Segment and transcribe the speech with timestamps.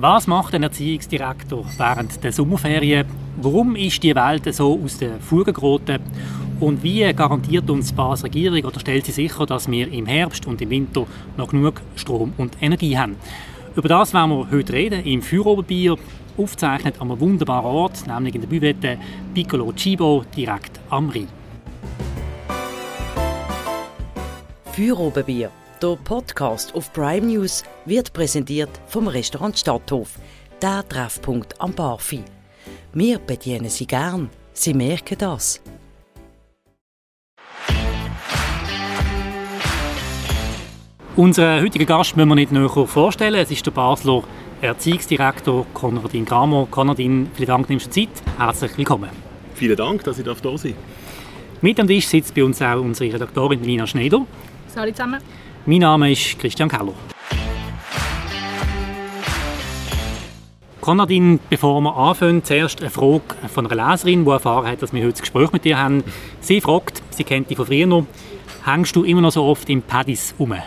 [0.00, 3.04] Was macht ein Erziehungsdirektor während der Sommerferien?
[3.38, 6.00] Warum ist die Welt so aus der Fuge geraten?
[6.60, 10.62] Und wie garantiert uns die Regierung oder stellt sie sicher, dass wir im Herbst und
[10.62, 11.04] im Winter
[11.36, 13.16] noch genug Strom und Energie haben?
[13.74, 15.96] Über das werden wir heute reden im Feuerobenbier,
[16.36, 18.98] aufgezeichnet an einem wunderbaren Ort, nämlich in der Büvette
[19.34, 21.26] Piccolo Cibo, direkt am Rhein.
[24.70, 25.50] Feuerobenbier
[25.82, 30.18] der Podcast auf Prime News wird präsentiert vom Restaurant Stadthof,
[30.60, 32.22] der Treffpunkt am Barfi.
[32.92, 35.60] Wir bedienen Sie gern, Sie merken das.
[41.16, 43.34] Unseren heutigen Gast müssen wir nicht näher vorstellen.
[43.34, 44.22] Es ist der Basler
[44.60, 46.66] Erziehungsdirektor Konradin Gramo.
[46.70, 48.22] Konradin, vielen Dank, nimmst du Zeit.
[48.36, 49.10] Herzlich willkommen.
[49.54, 50.64] Vielen Dank, dass ich da sein darf.
[51.60, 54.24] Mit am Tisch sitzt bei uns auch unsere Redaktorin Lina Schneider.
[54.76, 55.20] Hallo zusammen.
[55.66, 56.94] Mein Name ist Christian Keller.
[60.80, 63.22] Konradin, bevor wir anfangen, zuerst eine Frage
[63.52, 66.02] von einer Leserin, die erfahren hat, dass wir heute ein Gespräch mit dir haben.
[66.40, 68.06] Sie fragt, sie kennt dich von früher noch,
[68.64, 70.52] hängst du immer noch so oft im Padis um?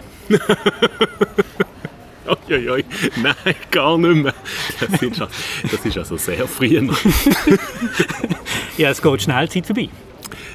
[2.49, 2.83] Oi,
[3.21, 4.33] Nein, gar nicht mehr.
[4.79, 6.67] Das ist, das ist also sehr früh.
[8.77, 9.89] ja, es geht schnell, die Zeit vorbei.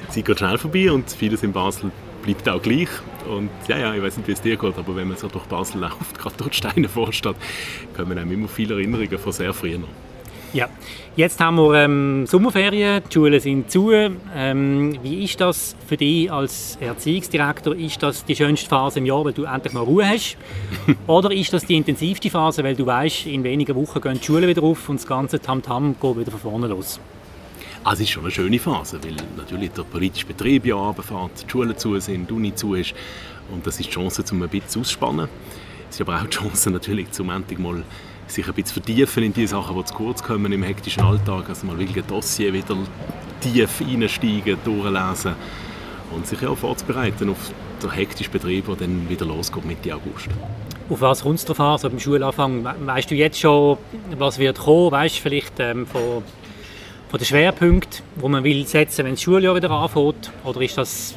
[0.07, 1.91] Die Zeit geht schnell vorbei und vieles in Basel
[2.33, 2.89] bleibt auch gleich.
[3.29, 5.45] Und ja, ja, ich weiß nicht, wie es dir geht, aber wenn man so durch
[5.45, 7.35] Basel läuft, gerade dort Steine vorsteht,
[7.95, 9.87] kommen einem immer viele Erinnerungen von sehr früh noch.
[10.53, 10.69] Ja,
[11.17, 13.91] jetzt haben wir ähm, Sommerferien, die Schulen sind zu.
[13.91, 17.75] Ähm, wie ist das für dich als Erziehungsdirektor?
[17.75, 20.37] Ist das die schönste Phase im Jahr, weil du endlich mal Ruhe hast?
[21.07, 24.47] Oder ist das die intensivste Phase, weil du weißt, in wenigen Wochen gehen die Schulen
[24.47, 26.99] wieder auf und das ganze Tamtam -Tam geht wieder von vorne los?
[27.87, 31.49] Also es ist schon eine schöne Phase, weil natürlich der politische Betrieb ja runterfährt, die
[31.49, 32.93] Schulen zu sind, die Uni zu ist
[33.49, 35.29] und das ist die Chance, um ein bisschen auszuspannen.
[35.89, 37.81] Es ist aber auch die Chance natürlich, zum endlich mal
[38.27, 41.65] sich ein bisschen vertiefen in die Sachen, die zu kurz kommen im hektischen Alltag, also
[41.65, 42.75] mal wirklich ein Dossier wieder
[43.39, 45.35] tief einsteigen, durchlesen
[46.11, 50.27] und sich auch vorzubereiten auf den hektischen Betrieb, der dann wieder losgeht Mitte August.
[50.89, 52.65] Auf was kommt es drauf an, so beim Schulanfang?
[52.65, 53.77] Weißt du jetzt schon,
[54.17, 54.91] was wird kommen?
[54.91, 56.23] Weißt du vielleicht ähm, von
[57.09, 60.31] von den Schwerpunkten, die man will setzen, wenn das Schuljahr wieder anfängt?
[60.43, 61.15] Oder ist das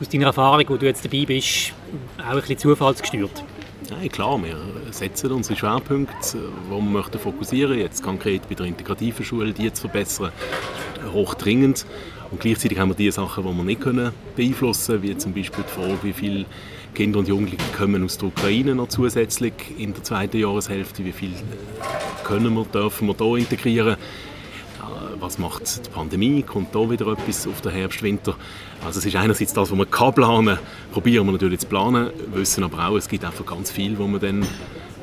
[0.00, 1.72] aus deiner Erfahrung, wo du jetzt dabei bist,
[2.18, 3.44] auch ein bisschen zufallsgesteuert?
[3.90, 4.56] Nein, klar, wir
[4.90, 9.82] setzen unsere Schwerpunkte, wo wir möchten fokussieren, jetzt konkret bei der integrativen Schule, die zu
[9.82, 10.32] verbessern,
[11.12, 11.86] hochdringend.
[12.30, 15.64] Und gleichzeitig haben wir die Sachen, die wir nicht können beeinflussen können, wie zum Beispiel
[15.68, 16.46] die Frage, wie viele
[16.94, 21.32] Kinder und Jugendliche kommen aus der Ukraine noch zusätzlich in der zweiten Jahreshälfte, wie viel
[22.24, 23.96] können wir, dürfen wir hier integrieren
[25.20, 28.36] was macht die Pandemie, kommt da wieder etwas auf den Herbst, Winter.
[28.84, 30.58] Also es ist einerseits das, was man kann planen,
[30.92, 34.20] probieren wir natürlich zu planen, wissen aber auch, es gibt einfach ganz viel, wo man
[34.20, 34.46] dann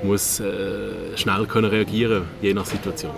[0.04, 3.16] muss äh, schnell können reagieren, je nach Situation.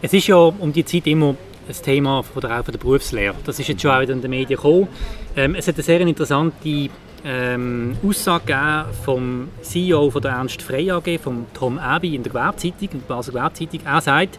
[0.00, 1.34] Es ist ja um die Zeit immer
[1.68, 3.34] ein Thema von der, von der Berufslehre.
[3.44, 4.88] Das ist jetzt schon auch wieder in den Medien gekommen.
[5.36, 6.88] Ähm, es hat eine sehr interessante
[7.24, 12.88] ähm, Aussage vom CEO von der Ernst Frey AG, von Tom Abbey in der Gewerbzeitung,
[12.92, 13.80] in der Basel Gewerbzeitung.
[13.84, 14.38] Er sagt,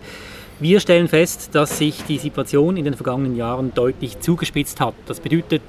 [0.59, 4.93] wir stellen fest, dass sich die Situation in den vergangenen Jahren deutlich zugespitzt hat.
[5.05, 5.61] Das bedeutet,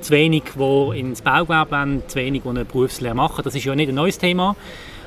[0.00, 3.42] zu wenig, die ins Baugewerbe wollen, zu wenig, die eine Berufslehre machen.
[3.44, 4.56] Das ist ja nicht ein neues Thema.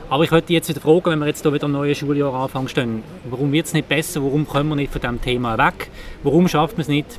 [0.10, 2.70] Aber ich möchte jetzt wieder fragen, wenn wir jetzt hier wieder ein neues Schuljahr anfangen,
[2.70, 4.22] stehen, warum wird es nicht besser?
[4.22, 5.90] Warum kommen wir nicht von diesem Thema weg?
[6.22, 7.18] Warum schafft man es nicht,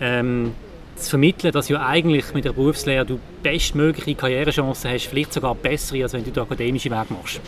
[0.00, 0.52] ähm,
[0.96, 6.04] zu vermitteln, dass ja eigentlich mit der Berufslehre du bestmögliche Karrierechancen hast, vielleicht sogar bessere,
[6.04, 7.40] als wenn du den akademischen Weg machst?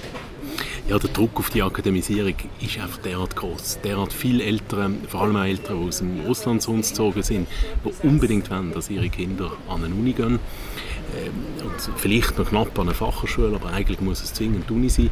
[0.88, 3.80] Ja, der Druck auf die Akademisierung ist einfach derart groß.
[3.84, 7.48] Derart viele Eltern, vor allem auch Eltern, die aus dem Ausland zu uns gezogen sind,
[7.84, 10.38] die unbedingt wollen, dass ihre Kinder an eine Uni gehen.
[11.16, 15.10] Ähm, und vielleicht noch knapp an eine Fachhochschule, aber eigentlich muss es zwingend Uni sein.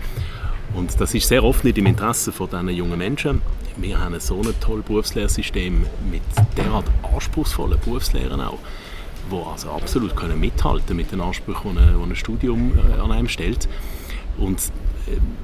[0.74, 3.42] Und das ist sehr oft nicht im Interesse von diesen jungen Menschen.
[3.76, 6.22] Wir haben so ein tolles Berufslehrsystem mit
[6.56, 8.58] derart anspruchsvollen Berufslehrern auch,
[9.30, 13.68] die also absolut können mit den Ansprüchen, die ein, ein Studium äh, an einem stellt.
[14.38, 14.60] Und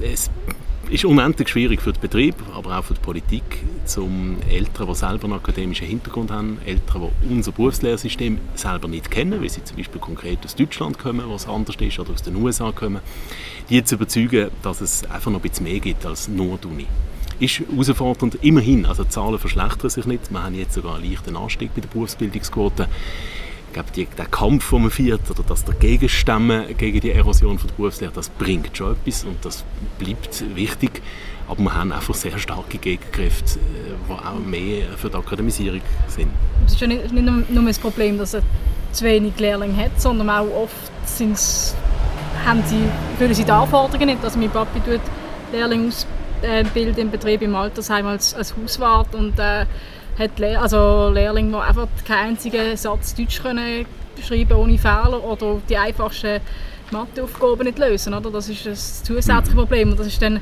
[0.00, 0.31] es
[0.91, 3.43] ist unendlich schwierig für den Betrieb, aber auch für die Politik,
[3.85, 9.41] zum Eltern, die selber einen akademischen Hintergrund haben, Eltern, die unser Berufslehrsystem selber nicht kennen,
[9.41, 12.73] weil sie zum Beispiel konkret aus Deutschland kommen, was anders ist, oder aus den USA
[12.73, 13.00] kommen,
[13.70, 16.87] die zu überzeugen, dass es einfach noch ein bisschen mehr gibt als nur die Uni.
[17.41, 21.37] Ist herausfordernd, immerhin, also die Zahlen verschlechtern sich nicht, wir haben jetzt sogar einen leichten
[21.37, 22.88] Anstieg bei der Berufsbildungsquote,
[23.72, 27.74] glaube, die, der Kampf, den man führt, oder das Dagegenstemmen gegen die Erosion von der
[27.76, 29.64] Berufslehre, das bringt schon etwas und das
[29.98, 31.02] bleibt wichtig.
[31.48, 33.58] Aber wir haben einfach sehr starke Gegenkräfte,
[34.08, 36.28] die äh, auch mehr für die Akademisierung sind.
[36.66, 38.42] Es ist ja nicht, nicht nur das Problem, dass er
[38.92, 40.92] zu wenig Lehrlinge hat, sondern auch oft
[42.44, 42.84] haben sie,
[43.19, 44.24] fühlen sie die Anforderungen nicht.
[44.24, 45.00] Also mein Papi tut
[45.52, 49.66] Lehrling ausbilden im Betrieb im Altersheim als, als Hauswart und äh,
[50.22, 53.86] hat Le also Lehrlinge, die einfach keinen einzigen Satz Deutsch können
[54.22, 56.40] schreiben ohne Fehler oder die einfachsten
[56.90, 58.14] Matheaufgaben nicht lösen.
[58.14, 58.30] Oder?
[58.30, 60.40] Das ist das zusätzliche Problem und das ist dann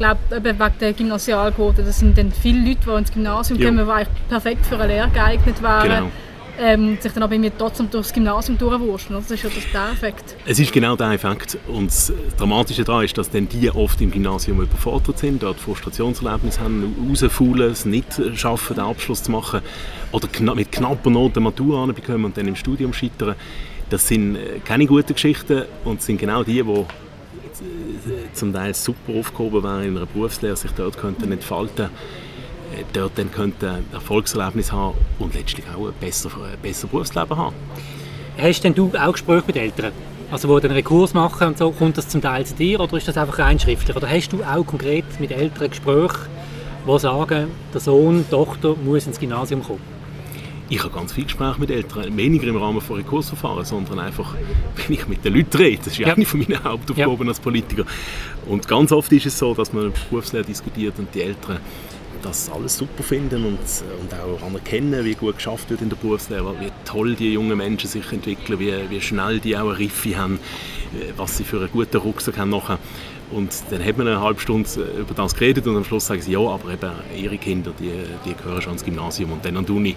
[0.00, 4.28] glaube, wegen der Gymnasialquote, das sind dann viele Leute, die ins Gymnasium kommen, die eigentlich
[4.28, 5.82] perfekt für eine Lehre geeignet wären.
[5.82, 6.10] Genau.
[6.62, 9.16] Ähm, sich dann aber irgendwie trotzdem durchs Gymnasium durchwurschen.
[9.16, 10.36] Das ist ja der Effekt.
[10.44, 11.56] Es ist genau der Effekt.
[11.66, 16.60] Und das Dramatische daran ist, dass dann die oft im Gymnasium überfordert sind, dort Frustrationserlebnisse
[16.60, 19.62] haben, rausfaulen, es nicht schaffen, den Abschluss zu machen
[20.12, 23.36] oder mit knapper Noten Matur bekommen und dann im Studium scheitern.
[23.88, 26.84] Das sind äh, keine guten Geschichten und sind genau die, die
[28.34, 31.88] zum Teil super aufgehoben wären in einer Berufslehre, sich dort könnten entfalten äh,
[32.92, 37.54] dort dann könnten Erfolgserlebnis haben und letztlich auch ein besseres besser Berufsleben haben.
[38.38, 39.92] Hast denn du auch Gespräche mit Eltern?
[40.30, 42.96] Also wo dann einen Kurs machen und so, kommt das zum Teil zu dir oder
[42.96, 43.96] ist das einfach rein schriftlich?
[43.96, 46.28] Oder hast du auch konkret mit Eltern Gespräche,
[46.86, 50.00] die sagen, der Sohn, die Tochter muss ins Gymnasium kommen?
[50.70, 54.34] ich habe ganz viel Gespräche mit Eltern, weniger im Rahmen von Rekursverfahren, sondern einfach,
[54.76, 55.78] wenn ich mit den Leuten rede.
[55.78, 56.14] Das ist ja.
[56.14, 57.28] eine von meinen Hauptaufgaben ja.
[57.28, 57.84] als Politiker.
[58.46, 61.58] Und ganz oft ist es so, dass man Berufslehre diskutiert und die Eltern
[62.22, 66.54] das alles super finden und, und auch anerkennen, wie gut geschafft wird in der Berufslehre,
[66.60, 70.38] wie toll die jungen Menschen sich entwickeln, wie, wie schnell die auch eine Riffe haben,
[71.16, 72.78] was sie für einen guten Rucksack haben nachher.
[73.30, 74.68] Und dann hat man eine halbe Stunde
[74.98, 77.92] über das geredet und am Schluss sagen sie, ja, aber eben ihre Kinder, die,
[78.24, 79.96] die gehören schon ins Gymnasium und dann an die Uni.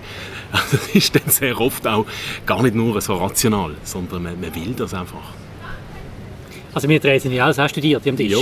[0.52, 2.06] Also das ist dann sehr oft auch
[2.46, 5.34] gar nicht nur so rational, sondern man, man will das einfach.
[6.76, 8.32] Also wir drei sind ja alles auch studiert am Tisch.
[8.32, 8.38] Ja.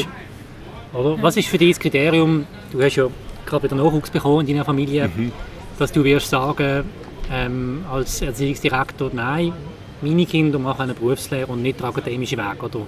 [0.94, 1.22] Oder?
[1.22, 3.08] Was ist für dich das Kriterium, du hast ja
[3.52, 5.32] gerade wieder Nachwuchs bekommen in deiner Familie, mhm.
[5.78, 6.86] dass du wirst sagen,
[7.32, 9.54] ähm, als Erziehungsdirektor, nein,
[10.02, 12.82] meine Kinder machen eine Berufslehre und nicht den akademischen Weg, oder?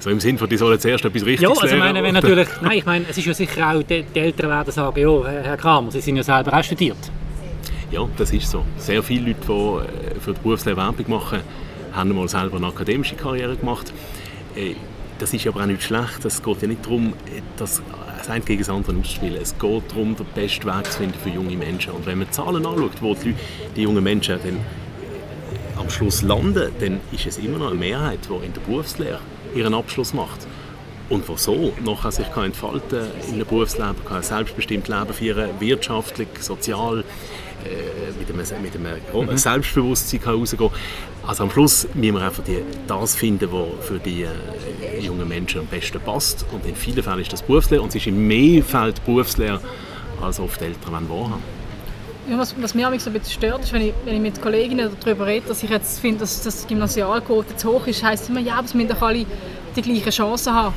[0.00, 2.78] So im Sinn von, die sollen zuerst etwas Richtiges Ja, also meine, wenn natürlich, nein,
[2.78, 5.90] ich meine, es ist ja sicher auch, die, die Eltern werden sagen, ja, Herr Kramer,
[5.90, 6.98] Sie sind ja selber auch studiert.
[7.90, 8.64] Ja, das ist so.
[8.76, 11.40] Sehr viele Leute, die äh, für die Berufslehre Werbung machen,
[11.92, 13.92] haben mal selber eine akademische Karriere gemacht.
[14.56, 14.74] Äh,
[15.18, 16.24] das ist aber auch nicht schlecht.
[16.24, 17.12] Es geht ja nicht darum,
[17.58, 17.82] das,
[18.20, 19.40] das eine gegen das andere auszuspielen.
[19.40, 21.92] Es geht darum, den besten Weg zu finden für junge Menschen.
[21.92, 23.34] Und wenn man Zahlen anschaut, wo die,
[23.76, 28.20] die jungen Menschen dann äh, am Schluss landen, dann ist es immer noch eine Mehrheit,
[28.28, 29.20] die in der Berufslehre
[29.54, 30.46] ihren Abschluss macht.
[31.08, 35.50] Und wo so nachher sich kann entfalten in einem Berufsleben, kann ein selbstbestimmtes Leben führen,
[35.58, 37.04] wirtschaftlich, sozial,
[38.18, 39.36] mit einem, mit einem mhm.
[39.36, 40.70] Selbstbewusstsein kann rausgehen
[41.26, 45.60] Also am Schluss müssen wir einfach die, das finden, was für die äh, jungen Menschen
[45.60, 46.44] am besten passt.
[46.52, 49.60] Und in vielen Fällen ist das Berufslehre und es ist in mehr Fällen Berufslehre,
[50.20, 51.60] als oft Eltern wahrhaben
[52.30, 54.90] ja, was, was mich so ein bisschen stört, ist, wenn ich, wenn ich mit Kolleginnen
[55.00, 58.54] darüber rede, dass ich jetzt finde, dass das Gymnasialquote zu hoch ist, heisst immer, ja,
[58.54, 59.26] aber es müssen doch alle
[59.74, 60.74] die gleichen Chancen haben.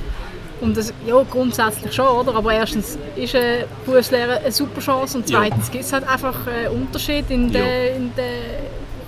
[0.64, 2.36] Und das, ja, grundsätzlich schon, oder?
[2.36, 5.74] Aber erstens ist eine Berufslehre eine super Chance und zweitens ja.
[5.74, 7.96] gibt es halt einfach einen Unterschied in den, ja.
[7.96, 8.42] in den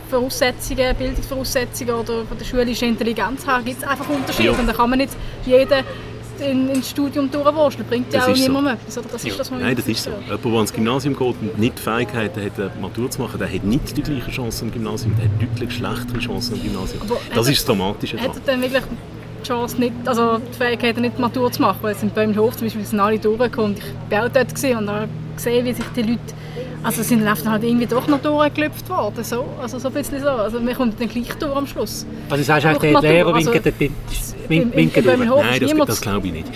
[0.09, 4.51] Voraussetzungen, Bildungsvoraussetzungen oder von der schulischen Intelligenz her gibt es einfach Unterschiede.
[4.51, 4.59] Ja.
[4.59, 5.13] Und da kann man nicht
[5.45, 5.83] jeden
[6.39, 7.87] in, ins Studium durchwurschteln.
[7.87, 8.99] Bringt ja auch niemandem so.
[8.99, 9.13] etwas.
[9.13, 10.11] das ist das, Nein, das ist so.
[10.11, 13.51] Jemand, der ins Gymnasium geht und nicht die Fähigkeiten hat, eine Matur zu machen, der
[13.51, 17.01] hat nicht die gleiche Chance im Gymnasium, der hat deutlich schlechtere Chancen im Gymnasium.
[17.03, 18.19] Aber das ist das Dramatische.
[18.19, 18.83] Hat er dann wirklich
[19.45, 21.79] die Chance, nicht, also die Fähigkeit, nicht Matur zu machen?
[21.81, 23.75] Weil es in Böhmhof zum Beispiel sind alle durchgekommen.
[23.77, 26.33] Ich war auch dort und habe gesehen, wie sich die Leute
[26.85, 29.43] also sind dann halt irgendwie doch noch durchgelüpft worden, so.
[29.59, 30.29] Also so ein bisschen so.
[30.29, 32.05] Also wir kommen dann gleich durch am Schluss.
[32.29, 33.95] Also sagst du eigentlich, die Lehrer winken also,
[34.47, 36.47] Wink, winken Nein, das, das glaube ich nicht.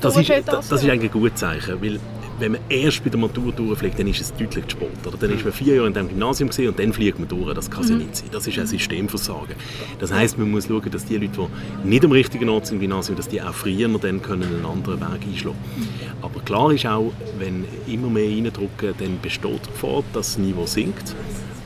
[0.00, 2.00] Das ist, das ist eigentlich ein gutes Zeichen, weil
[2.38, 4.88] wenn man erst bei der Matur durchfliegt, dann ist es deutlich zu spät.
[5.06, 5.16] Oder?
[5.18, 7.54] Dann ist man vier Jahre in dem Gymnasium gesehen und dann fliegt man durch.
[7.54, 7.98] Das kann mhm.
[7.98, 8.28] nicht sein.
[8.32, 9.54] Das ist ein Systemversagen.
[9.98, 11.48] Das heisst, man muss schauen, dass die Leute,
[11.84, 14.64] die nicht am richtigen Ort sind im Gymnasium, dass die auch früher dann können einen
[14.64, 15.88] anderen Weg einschlagen können.
[16.22, 20.66] Aber klar ist auch, wenn immer mehr reindrücken, dann besteht die Gefahr, dass das Niveau
[20.66, 21.14] sinkt.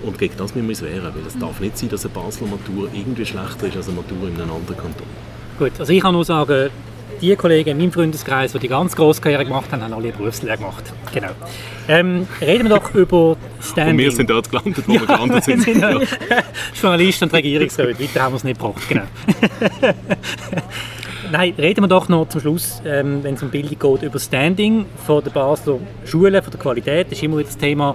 [0.04, 2.48] Und gegen das müssen wir uns wehren, weil es darf nicht sein, dass eine Basler
[2.48, 5.06] Matur irgendwie schlechter ist als eine Matur in einem anderen Kanton.
[5.58, 6.70] Gut, also ich kann nur sagen,
[7.22, 10.12] die Kollegen in meinem Freundeskreis, die die ganz grosse Karriere gemacht haben, haben alle eine
[10.12, 10.92] Berufslehre gemacht.
[11.14, 11.30] Genau.
[11.88, 13.94] Ähm, reden wir doch über Standing.
[13.94, 15.62] Und wir sind dort gelandet, wo ja, wir gelandet sind.
[15.62, 16.00] sind ja.
[16.80, 18.88] Journalist und Regierungsrat, weiter haben wir es nicht gebracht.
[18.88, 19.04] Genau.
[21.30, 24.84] Nein, reden wir doch noch zum Schluss, ähm, wenn es um Bildung geht, über Standing
[25.06, 27.06] von der Basler Schulen, von der Qualität.
[27.06, 27.94] Das ist immer wieder das Thema.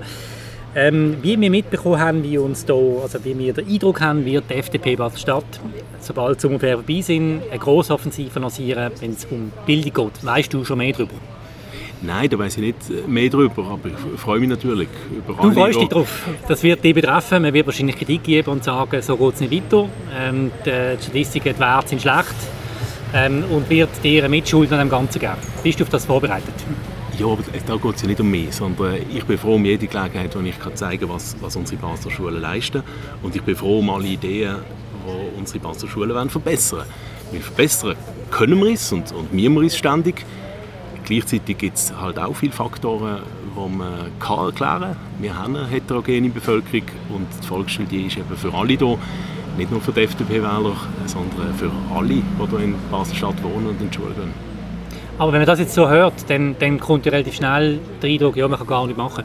[0.79, 4.43] Ähm, wie wir mitbekommen haben, wie, uns da, also wie wir den Eindruck haben, wird
[4.47, 5.59] die FDP Basel-Stadt,
[5.99, 10.23] sobald die Sommerferien vorbei sind, eine Grossoffensive lancieren, wenn es um Bildung geht.
[10.23, 11.15] Weißt du schon mehr darüber?
[12.03, 15.79] Nein, da weiß ich nicht mehr darüber, aber ich freue mich natürlich über Du freust
[15.79, 16.27] dich darauf.
[16.47, 17.41] Das wird dich betreffen.
[17.41, 19.89] Man wird wahrscheinlich Kritik geben und sagen, so geht es nicht weiter.
[20.15, 22.35] Ähm, die Statistiken, die Werte sind schlecht.
[23.15, 25.33] ähm, und wird dir eine Mitschuld an dem Ganzen geben.
[25.63, 26.53] Bist du auf das vorbereitet?
[27.19, 29.87] Ja, aber da geht es ja nicht um mich, sondern ich bin froh um jede
[29.87, 32.83] Gelegenheit, wo ich zeigen kann, was, was unsere Basler Schulen leisten.
[33.23, 34.57] Und ich bin froh um alle Ideen,
[35.03, 36.85] die unsere Basler Schulen verbessern
[37.31, 37.41] wollen.
[37.41, 37.95] verbessern
[38.29, 40.25] können wir es und, und müssen wir es ständig.
[41.05, 43.23] Gleichzeitig gibt es halt auch viele Faktoren,
[43.55, 44.97] die man kann erklären kann.
[45.19, 48.95] Wir haben eine heterogene Bevölkerung und die Volksschule die ist eben für alle da.
[49.57, 50.75] Nicht nur für die FDP-Wähler,
[51.07, 54.46] sondern für alle, die hier in Basel-Stadt wohnen und in die Schule gehen.
[55.19, 58.35] Aber wenn man das jetzt so hört, dann, dann kommt ja relativ schnell der Eindruck,
[58.35, 59.23] ja, man kann gar nichts machen.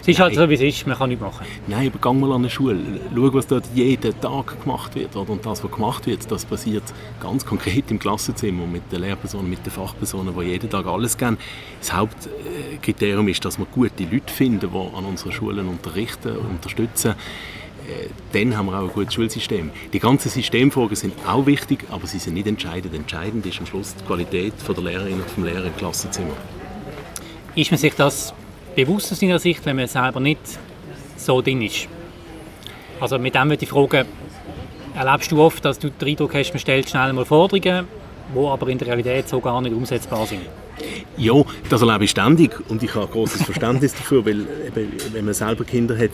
[0.00, 1.44] Es ist halt so, wie es ist, man kann nichts machen.
[1.66, 2.78] Nein, aber geh mal an eine Schule,
[3.14, 5.14] schau, was dort jeden Tag gemacht wird.
[5.16, 6.84] Und das, was gemacht wird, das passiert
[7.20, 11.36] ganz konkret im Klassenzimmer mit den Lehrpersonen, mit den Fachpersonen, die jeden Tag alles geben.
[11.80, 17.14] Das Hauptkriterium ist, dass wir gute Leute finden, die an unseren Schulen unterrichten, unterstützen.
[17.88, 19.70] Äh, dann haben wir auch ein gutes Schulsystem.
[19.92, 22.94] Die ganzen Systemfragen sind auch wichtig, aber sie sind nicht entscheidend.
[22.94, 26.34] Entscheidend ist am Schluss die Qualität von der Lehrerin und vom Lehrer im Klassenzimmer.
[27.54, 28.34] Ist man sich das
[28.76, 30.40] bewusst aus deiner Sicht, wenn man selber nicht
[31.16, 31.88] so drin ist?
[33.00, 34.06] Also mit dem würde ich fragen,
[34.94, 37.86] erlebst du oft, dass du den Eindruck hast, man stellt schnell mal Forderungen,
[38.34, 40.42] die aber in der Realität so gar nicht umsetzbar sind?
[41.16, 41.34] Ja,
[41.70, 45.64] das erlebe ich ständig und ich habe großes Verständnis dafür, weil eben, wenn man selber
[45.64, 46.10] Kinder hat,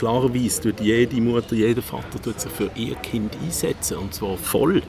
[0.00, 4.82] klarerweise tut jede Mutter, jeder Vater tut sich für ihr Kind einsetzen und zwar voll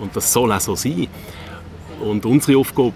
[0.00, 1.08] und das soll auch so sein.
[2.00, 2.94] Und unsere Aufgabe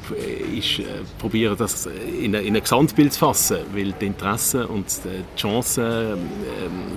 [0.56, 0.84] ist, äh,
[1.18, 1.86] probieren, das
[2.20, 6.18] in ein, Gesamtbild zu fassen, weil die Interessen und die Chancen, ähm,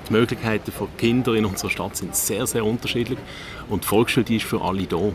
[0.08, 3.18] die Möglichkeiten von Kindern in unserer Stadt sind sehr, sehr unterschiedlich.
[3.68, 5.12] Und die Volksschule die ist für alle da.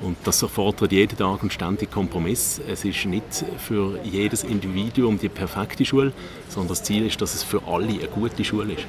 [0.00, 2.60] Und das erfordert jeden Tag einen ständigen Kompromiss.
[2.68, 6.12] Es ist nicht für jedes Individuum die perfekte Schule,
[6.48, 8.86] sondern das Ziel ist, dass es für alle eine gute Schule ist.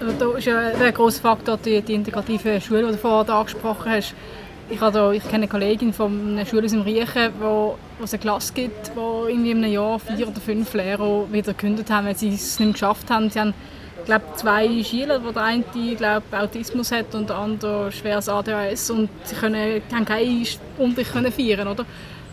[0.00, 3.90] Also da ist ja ein grosser Faktor die, die integrative Schule, die du vorhin angesprochen
[3.90, 4.14] hast.
[4.70, 8.14] Ich, da, ich kenne eine Kollegin von einer Schule aus dem Riechen, wo, wo es
[8.14, 12.16] eine Klasse gibt, irgendwie in einem Jahr vier oder fünf Lehrer wieder gekündigt haben, weil
[12.16, 13.28] sie es nicht geschafft haben.
[13.28, 13.52] Sie haben
[14.04, 15.64] glaube zwei Schüler, wo der eine
[15.96, 20.46] glaub, Autismus hat und der andere schweres ADHS und sie können, haben keinen
[20.78, 21.84] Unterricht können feiern, oder?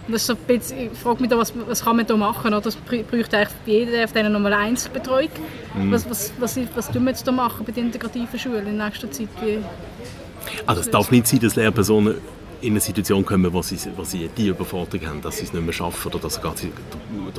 [0.07, 2.17] Und das ist so ein bisschen, ich frage mich da, was, was kann man da
[2.17, 2.47] machen?
[2.47, 2.61] Oder?
[2.61, 5.29] Das bräuchte eigentlich jeder auf denen nochmal Einzelbetreuung.
[5.75, 5.91] Mhm.
[5.91, 9.11] Was, was, was, was tun wir jetzt da machen bei den integrativen Schulen in nächster
[9.11, 9.27] Zeit?
[9.43, 9.59] Wie,
[10.65, 12.15] also es darf nicht sein, dass Lehrpersonen
[12.61, 15.63] in eine Situation kommen, wo sie, wo sie die Überforderung haben, dass sie es nicht
[15.63, 16.71] mehr schaffen oder dass sie gar den,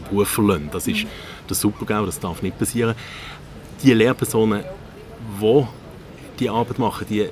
[0.09, 0.71] Beruf verlassen.
[0.73, 1.07] Das ist
[1.47, 2.95] das Supergau, das darf nicht passieren.
[3.83, 4.63] Die Lehrpersonen,
[5.41, 5.67] die
[6.39, 7.29] die Arbeit machen, die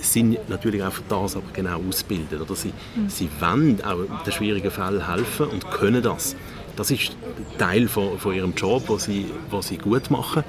[0.00, 2.40] sind natürlich auch für das aber genau ausgebildet.
[2.40, 3.08] Oder sie, mhm.
[3.08, 6.36] sie wollen auch in den schwierigen Fällen helfen und können das.
[6.76, 7.16] Das ist
[7.58, 10.44] Teil von, von ihrem Job, was sie, was sie gut machen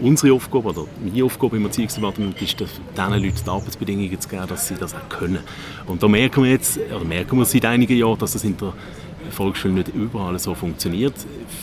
[0.00, 4.68] unsere Aufgabe oder meine Aufgabe im Erziehungsdepartement ist, diesen Leuten die Arbeitsbedingungen zu geben, dass
[4.68, 5.40] sie das auch können.
[5.86, 8.72] Und da merken wir jetzt, oder merken wir seit einigen Jahren, dass das in der
[9.30, 11.14] Volksschule nicht überall so funktioniert.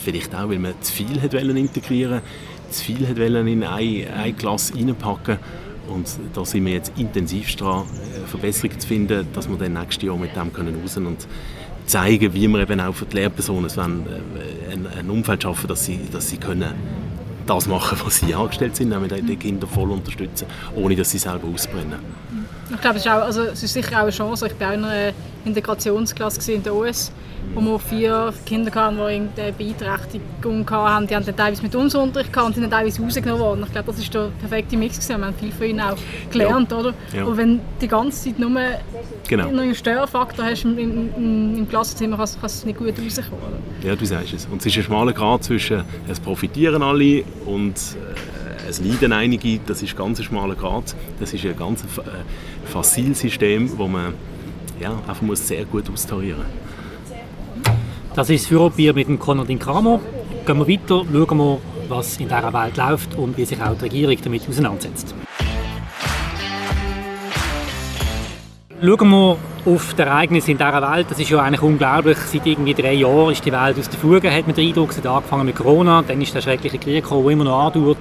[0.04, 2.22] Vielleicht auch, weil man zu viel hat integrieren
[2.72, 5.38] zu viel hat in eine, eine Klasse reinpacken
[5.88, 10.04] und da sind wir jetzt intensiv dran, äh, Verbesserungen zu finden, dass wir dann nächstes
[10.04, 11.28] Jahr mit dem können raus und
[11.86, 16.00] zeigen, wie wir eben auch für die Lehrpersonen äh, ein, ein Umfeld schaffen, dass sie,
[16.12, 16.74] dass sie können
[17.48, 20.46] das machen, was sie angestellt sind, nämlich die Kinder voll unterstützen,
[20.76, 22.00] ohne dass sie selber ausbrennen.
[22.72, 24.48] Ich glaube, es ist, auch, also, es ist sicher auch eine Chance.
[24.48, 25.14] Ich war auch in einer
[25.46, 27.12] Integrationsklasse in der US,
[27.56, 31.08] wo wir vier Kinder hatten, die irgendeine Beeinträchtigung hatten.
[31.08, 33.64] Die haben dann teilweise mit uns Unterricht gehabt und sind dann teilweise rausgenommen worden.
[33.66, 35.00] Ich glaube, das ist der perfekte Mix.
[35.00, 35.20] Gewesen.
[35.20, 35.98] Wir haben viel von ihnen auch
[36.30, 36.72] gelernt.
[36.72, 36.78] Ja.
[36.78, 36.94] Oder?
[37.16, 37.24] Ja.
[37.24, 38.52] Und wenn die ganze Zeit nur
[39.28, 39.48] genau.
[39.48, 43.70] einen Störfaktor hast im, im, im Klassenzimmer, kannst, du es nicht gut rauskommen.
[43.84, 44.46] Ja, du sagst es.
[44.46, 48.29] Und es ist ein schmaler Grad zwischen es profitieren alle und äh,
[48.70, 49.60] es leiden einige.
[49.66, 50.96] Das ist ganz schmaler Grad.
[51.20, 54.14] Das ist ein ganz äh, Fossilsystem, wo man
[54.80, 56.70] ja, einfach muss sehr gut austarieren muss.
[58.16, 60.00] Das ist das Führerbier mit dem Konradin Kramer.
[60.46, 61.58] Gehen wir weiter, schauen wir,
[61.90, 65.16] was in dieser Welt läuft und wie sich auch die Regierung damit auseinandersetzt.
[68.82, 71.08] Schauen wir auf die Ereignisse in dieser Welt.
[71.10, 72.18] Das ist ja eigentlich unglaublich.
[72.18, 74.92] Seit irgendwie drei Jahren ist die Welt aus der Fuge, hat man den Eindruck.
[74.92, 77.98] Es hat angefangen mit Corona, dann ist der schreckliche Krieg gekommen, der immer noch andauert.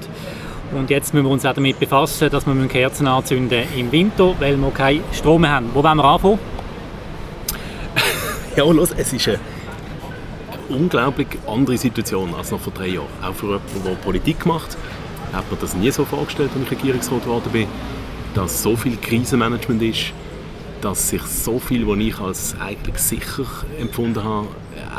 [0.73, 4.57] Und jetzt müssen wir uns auch damit befassen, dass wir Kerzen anzünden im Winter, weil
[4.59, 5.71] wir keinen Strom haben.
[5.73, 6.39] Wo wollen wir anfangen?
[8.57, 9.39] ja, los, es ist eine
[10.69, 13.07] unglaublich andere Situation als noch vor drei Jahren.
[13.23, 14.77] Auch für jemanden, der Politik macht,
[15.33, 17.67] hat man das nie so vorgestellt, als ich Regierungsrat geworden bin,
[18.35, 20.13] dass so viel Krisenmanagement ist,
[20.83, 23.47] dass sich so viel, was ich als eigentlich sicher
[23.81, 24.49] empfunden habe,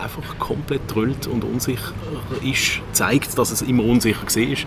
[0.01, 1.93] einfach komplett drüllt und unsicher
[2.43, 4.57] ist, zeigt, dass es immer unsicher war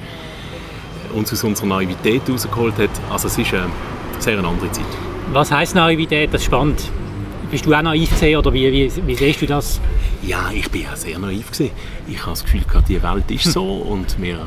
[1.14, 2.90] uns aus unserer Naivität rausgeholt hat.
[3.10, 3.70] Also es ist eine
[4.18, 4.84] sehr eine andere Zeit.
[5.32, 6.32] Was heisst Naivität?
[6.32, 6.82] Das ist spannend.
[7.50, 9.80] Bist du auch naiv gesehen oder wie, wie, wie siehst du das?
[10.22, 11.70] Ja, ich bin ja sehr naiv gewesen.
[12.08, 14.38] Ich habe das Gefühl, die Welt ist so und wir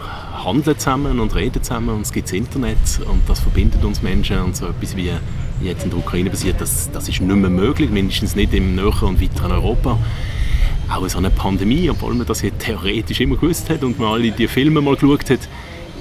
[0.43, 4.39] handeln zusammen und reden zusammen und es gibt das Internet und das verbindet uns Menschen
[4.39, 5.12] und so etwas wie
[5.62, 9.10] jetzt in der Ukraine passiert, das, das ist nicht mehr möglich, mindestens nicht im näheren
[9.10, 9.98] und weiteren Europa.
[10.89, 14.31] Auch so eine Pandemie, obwohl man das ja theoretisch immer gewusst hat und man alle
[14.31, 15.48] die Filme mal geschaut hat,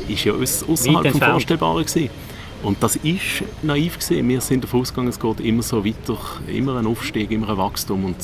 [0.09, 2.11] ist ja außerhalb vom Vorstellbaren gewesen.
[2.63, 4.29] Und das ist naiv gewesen.
[4.29, 8.07] Wir sind davon ausgegangen, es geht immer so weiter, immer ein Aufstieg, immer ein Wachstum
[8.07, 8.17] und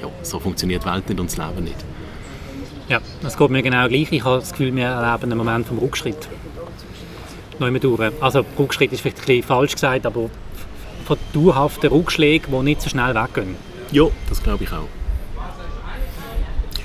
[0.00, 1.84] ja, so funktioniert die Welt nicht und das Leben nicht.
[2.88, 4.12] Ja, das geht mir genau gleich.
[4.12, 6.28] Ich habe das Gefühl, wir erleben einen Moment vom Rückschritt.
[7.58, 8.12] Neu durch.
[8.20, 10.30] Also Rückschritt ist vielleicht ein bisschen falsch gesagt, aber
[11.04, 13.56] von dauerhaften Rückschlägen, die nicht so schnell weggehen.
[13.90, 14.86] Ja, das glaube ich auch.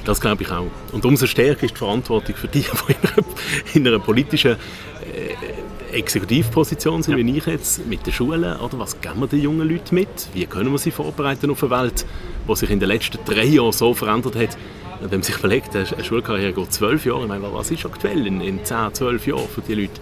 [0.06, 0.68] Das glaube ich auch.
[0.92, 3.26] Und umso stärker ist die Verantwortung für die, die in einer,
[3.74, 7.26] in einer politischen äh, Exekutivposition sind, ja.
[7.26, 8.60] wie ich jetzt, mit den Schulen.
[8.60, 10.10] Oder was geben wir den jungen Leuten mit?
[10.34, 12.06] Wie können wir sie vorbereiten auf eine Welt,
[12.48, 14.58] die sich in den letzten drei Jahren so verändert hat?
[15.02, 18.42] Wenn man sich überlegt, eine Schulkarriere geht zwölf Jahre, ich meine, was ist aktuell in,
[18.42, 20.00] in 10, 12 Jahren für die Leute?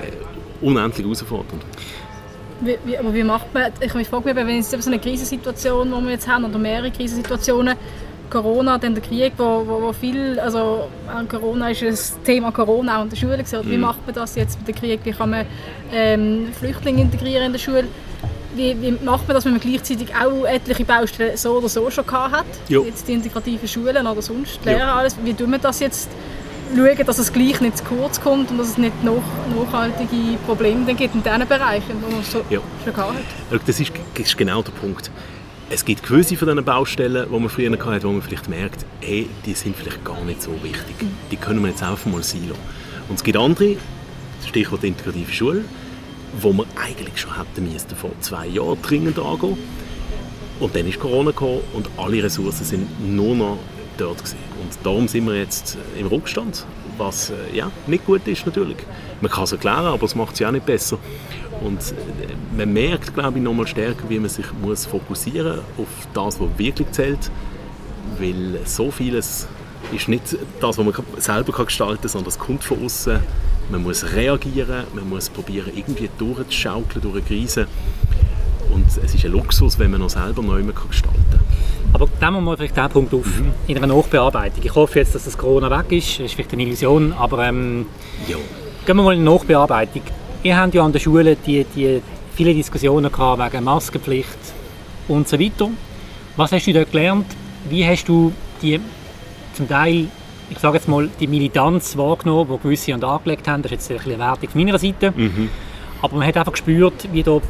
[0.00, 1.62] Äh, unendlich herausfordernd.
[2.60, 6.04] Wie, wie, aber wie macht man, ich frage mich, wenn es so eine Krisensituation, die
[6.04, 7.76] wir jetzt haben, oder mehrere Krisensituationen,
[8.34, 10.88] Corona, dann der Krieg, wo, wo, wo viel, also
[11.28, 13.60] Corona ist das Thema Corona auch in der Schule gewesen.
[13.62, 13.82] Wie mhm.
[13.82, 15.00] macht man das jetzt mit dem Krieg?
[15.04, 15.46] Wie kann man
[15.92, 17.84] ähm, Flüchtlinge integrieren in der Schule?
[18.56, 22.06] Wie, wie, macht man das, wenn man gleichzeitig auch etliche Baustellen so oder so schon
[22.06, 22.46] gehabt hat?
[22.68, 22.84] Jo.
[22.84, 25.16] Jetzt die integrativen Schulen oder sonst Lehrer, alles.
[25.22, 26.08] Wie tun wir das jetzt
[26.74, 29.22] schauen, dass es gleich nicht zu kurz kommt und dass es nicht noch
[29.56, 32.60] nachhaltige Probleme dann gibt in diesen Bereichen, die man so ja.
[32.82, 33.68] schon gehabt hat.
[33.68, 35.10] Das ist, das ist genau der Punkt.
[35.74, 39.28] Es gibt gewisse von diesen Baustellen, die man früher hatte, wo man vielleicht merkt, hey,
[39.44, 40.94] die sind vielleicht gar nicht so wichtig.
[41.32, 42.48] Die können wir jetzt einfach mal sein.
[43.08, 43.74] Und es gibt andere,
[44.46, 45.64] Stichwort integrative Schule,
[46.40, 49.58] wo wir eigentlich schon hätten müssen, vor zwei Jahren dringend angehen.
[50.60, 53.58] Und dann ist Corona gekommen und alle Ressourcen sind nur noch
[53.98, 54.38] dort gewesen.
[54.62, 56.66] Und darum sind wir jetzt im Rückstand,
[56.98, 58.76] was äh, ja, nicht gut ist natürlich.
[59.20, 60.98] Man kann es erklären, aber es macht es ja auch nicht besser.
[61.62, 65.88] Und äh, man merkt, glaube ich, noch mal stärker, wie man sich muss fokussieren auf
[66.12, 67.30] das, was wirklich zählt,
[68.18, 69.48] weil so vieles
[69.92, 73.18] ist nicht das, was man selber gestalten kann, sondern es kommt von außen.
[73.70, 77.66] Man muss reagieren, man muss probieren, irgendwie durchzuschaukeln durch eine Krise.
[78.72, 81.40] Und es ist ein Luxus, wenn man noch selber neu gestalten kann.
[81.92, 83.52] Aber nehmen wir mal vielleicht diesen Punkt auf, mhm.
[83.68, 84.64] in einer Nachbearbeitung.
[84.64, 87.86] Ich hoffe jetzt, dass das Corona weg ist, das ist vielleicht eine Illusion, aber ähm,
[88.26, 90.02] gehen wir mal in die Nachbearbeitung.
[90.44, 92.02] Ihr habt ja an der Schule die, die
[92.34, 94.38] viele Diskussionen gehabt wegen Maskenpflicht
[95.08, 95.70] und so weiter.
[96.36, 97.24] Was hast du dort gelernt?
[97.70, 98.30] Wie hast du
[98.60, 98.78] die
[99.54, 100.08] zum Teil,
[100.50, 103.62] ich sage jetzt mal, die Militanz wahrgenommen, die gewisse an angelegt haben?
[103.62, 105.14] Das ist jetzt ein eine Wertung von meiner Seite.
[105.16, 105.48] Mhm.
[106.02, 107.40] Aber man hat einfach gespürt, wie da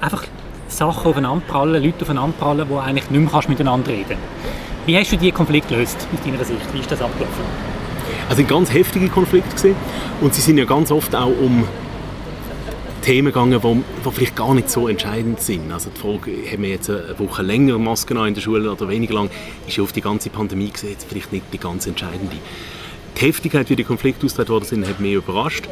[0.00, 0.22] einfach
[0.68, 4.86] Sachen aufeinander prallen, Leute aufeinander prallen, die eigentlich nicht mehr miteinander reden kannst.
[4.86, 6.72] Wie hast du diesen Konflikt gelöst, aus deiner Sicht?
[6.72, 7.44] Wie ist das abgelaufen?
[8.28, 9.74] Also ein ganz heftige Konflikte gesehen
[10.20, 11.64] und sie sind ja ganz oft auch um
[13.00, 15.72] Themen gegangen, die, vielleicht gar nicht so entscheidend sind.
[15.72, 19.14] Also die Frage, haben wir jetzt eine Woche länger Masken in der Schule oder weniger
[19.14, 19.30] lang,
[19.66, 22.36] ist ja auf die ganze Pandemie gesehen vielleicht nicht die ganz entscheidende.
[23.16, 25.68] Die Heftigkeit, wie die Konflikte ausgetragen worden sind, hat mich überrascht.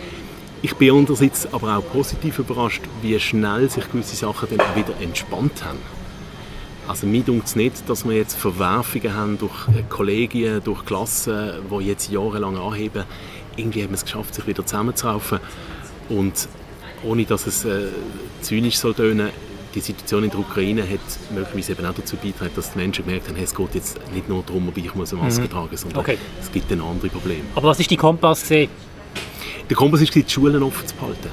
[0.60, 4.94] Ich bin andererseits aber auch positiv überrascht, wie schnell sich gewisse Sachen dann auch wieder
[5.00, 5.78] entspannt haben.
[6.88, 9.54] Also mir denkt es nicht, dass wir jetzt Verwerfungen haben durch
[9.90, 13.04] Kollegien, durch Klassen, die jetzt jahrelang anheben.
[13.56, 15.38] Irgendwie haben wir es geschafft, sich wieder zusammenzuraufen.
[16.08, 16.48] Und
[17.04, 17.88] ohne dass es äh,
[18.40, 19.30] zynisch soll tönen,
[19.74, 23.28] die Situation in der Ukraine hat möglicherweise eben auch dazu beigetragen, dass die Menschen gemerkt
[23.28, 25.50] haben, hey, es geht jetzt nicht nur darum, ob ich muss eine Maske mhm.
[25.50, 26.18] tragen muss, sondern okay.
[26.40, 27.44] es gibt dann andere Probleme.
[27.54, 28.70] Aber was ist die Kompass gesehen?
[29.68, 31.28] Der Kompass ist, die Schulen offen zu behalten.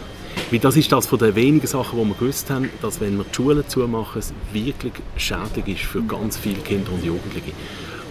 [0.52, 3.24] Weil das ist das von den wenigen Sachen, die wir gewusst haben, dass wenn wir
[3.24, 7.52] die Schulen zumachen, es wirklich schädlich ist für ganz viele Kinder und Jugendliche.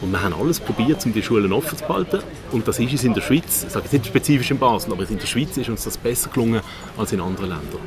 [0.04, 2.18] Und wir haben alles probiert, um die Schulen offen zu behalten.
[2.52, 5.08] Und das ist es in der Schweiz, ich sage jetzt nicht spezifisch in Basel, aber
[5.08, 6.60] in der Schweiz ist uns das besser gelungen
[6.98, 7.80] als in anderen Ländern.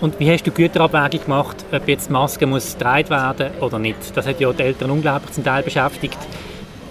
[0.00, 3.98] Und wie hast du Güterabwägung gemacht, ob jetzt die Maske muss getragen werden oder nicht?
[4.14, 6.16] Das hat ja die Eltern unglaublich zum Teil beschäftigt.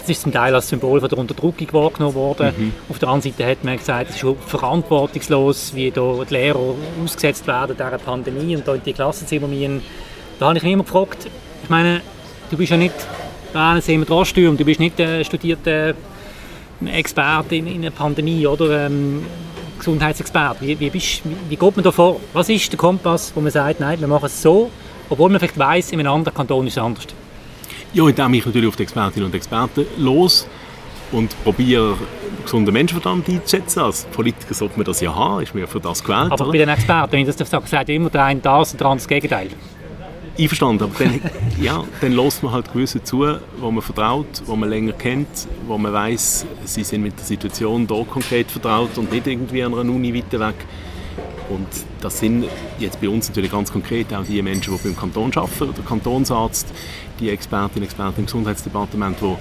[0.00, 2.52] Das ist zum Teil als Symbol von der Unterdrückung wahrgenommen worden.
[2.54, 2.72] Mhm.
[2.90, 7.46] Auf der anderen Seite hat man gesagt, es ist verantwortungslos, wie da die Lehrer ausgesetzt
[7.46, 9.48] werden dieser Pandemie und da in die Klassenzimmer.
[10.38, 11.26] Da habe ich mich immer gefragt,
[11.62, 12.02] ich meine,
[12.50, 12.92] du bist ja nicht
[13.52, 15.94] da sehen wir dran Du bist nicht äh, studierter
[16.84, 19.24] Experte in, in einer Pandemie oder ähm,
[19.78, 20.66] Gesundheitsexperte.
[20.66, 22.20] Wie, wie, bist, wie, wie geht man da vor?
[22.32, 24.70] Was ist der Kompass, wo man sagt, nein, wir machen es so,
[25.08, 27.06] obwohl man vielleicht weiss, in einem anderen Kanton ist es anders?
[27.92, 30.46] Ja, indem ich natürlich auf die Expertinnen und Experten los
[31.12, 31.96] und probiere
[32.42, 33.80] gesunden Menschenverstand einzuschätzen.
[33.80, 36.32] Als Politiker sollte man das ja haben, ist mir für das gewählt.
[36.32, 38.86] Aber bei den Experten, wenn ich das sage, sagt immer der eine das und der
[38.86, 39.48] andere das Gegenteil.
[40.38, 41.20] Einverstanden, aber dann,
[41.60, 43.24] ja, dann lässt man halt gewisse zu,
[43.58, 45.28] wo man vertraut, wo man länger kennt,
[45.66, 49.74] wo man weiß, sie sind mit der Situation da konkret vertraut und nicht irgendwie an
[49.74, 50.56] einer Uni weiter weg.
[51.48, 51.68] Und
[52.00, 52.44] das sind
[52.78, 56.66] jetzt bei uns natürlich ganz konkret auch die Menschen, die beim Kanton arbeiten, der Kantonsarzt,
[57.20, 59.36] die Expertinnen und Experten im Gesundheitsdepartement, die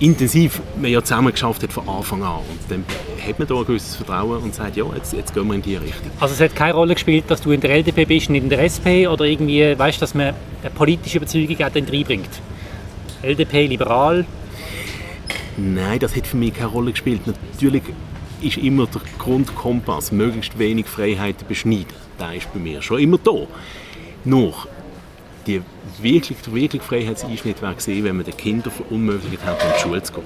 [0.00, 2.38] intensiv man ja zusammen geschafft hat von Anfang an.
[2.38, 2.84] Und dann
[3.26, 5.76] hat man da ein gewisses Vertrauen und sagt, ja, jetzt, jetzt gehen wir in die
[5.76, 6.10] Richtung.
[6.20, 8.62] Also es hat keine Rolle gespielt, dass du in der LDP bist, nicht in der
[8.64, 12.30] SP oder irgendwie, weißt dass man eine politische Überzeugung auch dann reinbringt?
[13.22, 14.26] LDP, liberal?
[15.56, 17.20] Nein, das hat für mich keine Rolle gespielt.
[17.26, 17.84] Natürlich
[18.42, 21.94] ist immer der Grundkompass, möglichst wenig Freiheiten beschneiden.
[22.18, 23.46] Der ist bei mir schon immer da.
[24.24, 24.54] Nur,
[25.46, 25.62] die
[26.00, 30.12] wirklich, wirklich Freiheitseinschnitt wäre gesehen, wenn man den Kindern verunmöglicht hat, in die Schule zu
[30.14, 30.24] gehen.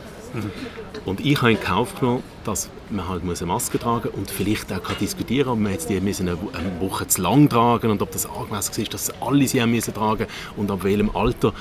[1.04, 4.72] Und ich habe in Kauf genommen, dass man halt eine Maske tragen muss und vielleicht
[4.72, 6.36] auch diskutieren kann, ob man jetzt die eine
[6.80, 10.26] Woche zu lang tragen und ob das angemessen ist, dass alle sie müssen tragen
[10.56, 11.52] und ab welchem Alter.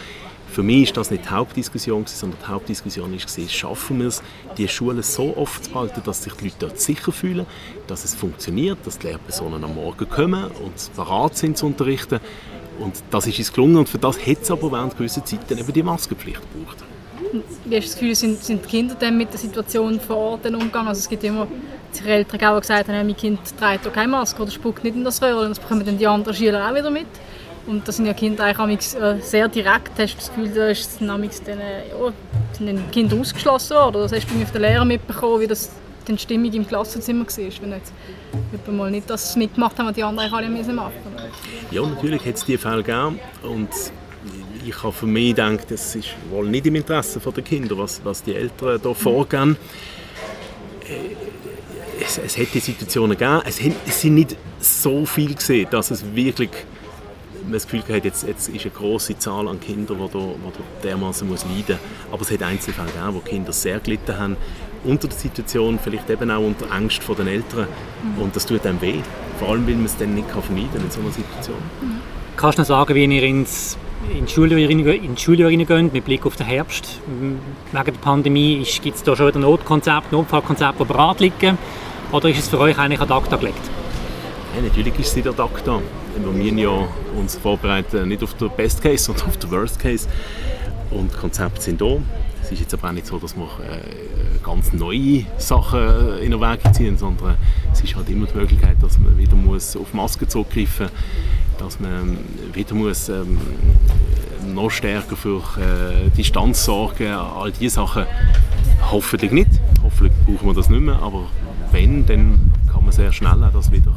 [0.49, 4.23] Für mich ist das nicht die Hauptdiskussion, sondern die Hauptdiskussion war, schaffen wir es,
[4.57, 7.45] die Schulen so oft zu behalten, dass sich die Leute dort sicher fühlen,
[7.85, 12.19] dass es funktioniert, dass die Lehrpersonen am Morgen kommen und bereit sind zu unterrichten.
[12.79, 15.57] Und das ist uns gelungen und für das hat es aber während gewisser Zeit dann
[15.57, 16.77] eben die Maskenpflicht gebraucht.
[17.65, 20.45] Wie hast du das Gefühl, sind, sind die Kinder dann mit der Situation vor Ort
[20.45, 20.87] umgegangen?
[20.87, 21.47] Also es gibt immer
[21.97, 25.03] die Eltern auch gesagt, haben, mein Kind trägt auch keine Maske oder spuckt nicht in
[25.03, 25.49] das Röhrchen.
[25.49, 27.07] Das bekommen dann die anderen Schüler auch wieder mit.
[27.65, 29.99] Und da sind ja Kinder eigentlich äh, sehr direkt.
[29.99, 32.13] Hast du das Gefühl, da ist dann, ja,
[32.53, 33.95] sind dann Kinder ausgeschlossen worden?
[33.97, 35.71] Oder das hast du auf den Lehrer mitbekommen, wie das
[36.15, 37.61] die Stimmung im Klassenzimmer war?
[37.61, 37.93] Wenn jetzt
[38.67, 40.79] mal nicht das mitgemacht haben, was die anderen alle machen müssen.
[41.71, 43.19] Ja, natürlich hat es diese Fälle gegeben.
[43.43, 43.69] Und
[44.65, 48.23] ich habe für mich gedacht, es ist wohl nicht im Interesse der Kinder, was, was
[48.23, 49.57] die Eltern hier vorgehen.
[50.87, 53.41] Äh, es, es hat die Situationen gegeben.
[53.45, 56.51] Es, es sind nicht so viel gesehen, dass es wirklich
[57.47, 61.27] man das Gefühl hat, jetzt, jetzt ist eine große Zahl an Kindern, die, die dermaßen
[61.27, 62.11] muss leiden muss.
[62.11, 64.37] Aber es hat Einzelfälle gegeben, wo Kinder sehr gelitten haben
[64.83, 67.67] unter der Situation, vielleicht eben auch unter Angst vor den Eltern.
[68.03, 68.21] Mhm.
[68.21, 68.95] Und das tut einem weh.
[69.39, 71.57] Vor allem, weil man es dann nicht vermeiden kann in so einer Situation.
[71.81, 72.01] Mhm.
[72.35, 73.77] Kannst du noch sagen, wie ihr ins,
[74.13, 74.59] in die Schuljahr
[75.49, 76.99] hineingeht, mit Blick auf den Herbst?
[77.71, 81.57] Wegen der Pandemie gibt es da schon wieder Notkonzept, Notfallkonzept, die bereit liegen?
[82.11, 83.59] Oder ist es für euch eigentlich ad acta gelegt?
[84.55, 85.81] Ja, natürlich ist es nicht ad acta.
[86.15, 90.07] Wir müssen ja uns vorbereiten, nicht auf den Best Case, sondern auf den Worst Case.
[90.89, 91.97] Und die Konzepte sind da.
[92.47, 96.73] Es ist jetzt aber auch nicht so, dass wir äh, ganz neue Sachen in Erwägung
[96.73, 97.36] ziehen, sondern
[97.73, 101.77] es ist halt immer die Möglichkeit, dass man wieder muss auf Masken zurückgreifen muss, dass
[101.81, 102.17] man
[102.53, 103.38] wieder muss, ähm,
[104.53, 108.05] noch stärker für äh, Distanz sorgen all diese Sachen.
[108.91, 109.51] Hoffentlich nicht,
[109.83, 111.25] hoffentlich brauchen wir das nicht mehr, aber
[111.73, 113.93] wenn, dann kann man sehr schnell auch das wieder,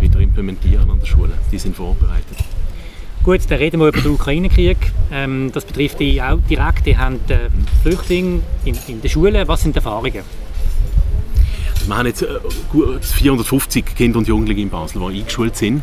[0.00, 1.32] wieder implementieren an der Schule.
[1.52, 2.38] Die sind vorbereitet.
[3.22, 4.78] Gut, dann reden wir über den Ukraine-Krieg.
[5.12, 6.86] Ähm, das betrifft die auch direkt.
[6.86, 7.50] Die haben äh,
[7.82, 9.46] Flüchtlinge in, in der Schule.
[9.46, 10.22] Was sind die Erfahrungen?
[11.86, 12.38] Wir haben jetzt äh,
[12.98, 15.82] 450 Kinder und Jugendliche in Basel, die eingeschult sind.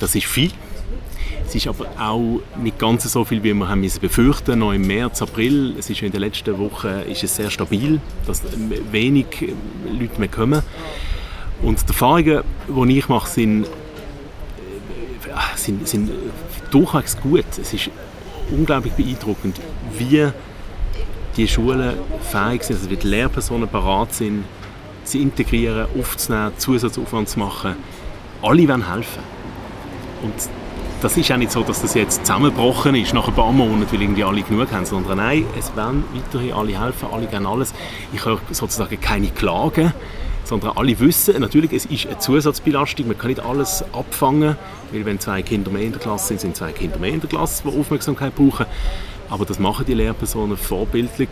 [0.00, 0.52] Das ist viel.
[1.46, 5.20] Es ist aber auch nicht ganz so viel, wie wir haben befürchten noch im März,
[5.20, 5.74] April.
[5.78, 8.42] Es ist in den letzten Wochen ist es sehr stabil, dass
[8.90, 9.26] wenig
[9.86, 10.62] Leute mehr kommen.
[11.60, 16.10] Und die Erfahrungen, die ich mache, sind, äh, sind, sind
[16.74, 17.44] durchwegs gut.
[17.60, 17.90] Es ist
[18.50, 19.60] unglaublich beeindruckend,
[19.96, 20.28] wie
[21.36, 24.44] die Schulen fähig sind, also wie die Lehrpersonen bereit sind,
[25.04, 27.76] sie integrieren, aufzunehmen, Zusatzaufwand zu machen.
[28.42, 29.22] Alle wollen helfen.
[30.22, 30.34] Und
[31.00, 34.02] das ist auch nicht so, dass das jetzt zusammengebrochen ist nach ein paar Monaten, weil
[34.02, 37.74] irgendwie alle genug haben, sondern nein, es werden weiterhin alle helfen, alle geben alles.
[38.12, 39.92] Ich höre sozusagen keine Klagen,
[40.44, 44.56] sondern alle wissen, natürlich, es ist eine Zusatzbelastung, man kann nicht alles abfangen,
[44.92, 47.28] weil wenn zwei Kinder mehr in der Klasse sind, sind zwei Kinder mehr in der
[47.28, 48.66] Klasse, die Aufmerksamkeit brauchen.
[49.30, 51.30] Aber das machen die Lehrpersonen vorbildlich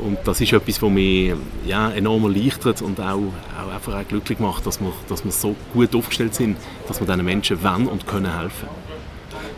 [0.00, 1.32] und das ist etwas, was mich
[1.64, 5.56] ja, enorm erleichtert und auch, auch einfach auch glücklich macht, dass wir, dass wir so
[5.72, 6.56] gut aufgestellt sind,
[6.86, 8.68] dass wir diesen Menschen wollen und können helfen.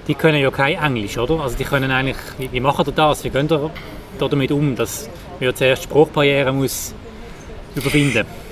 [0.07, 1.41] Die können ja kein Englisch, oder?
[1.41, 3.25] Also die können eigentlich, wie, wie machen die das?
[3.25, 3.71] Wie gehen ihr
[4.19, 5.09] damit um, dass
[5.41, 6.95] man zuerst Sprachbarrieren muss
[7.75, 8.48] überwinden muss?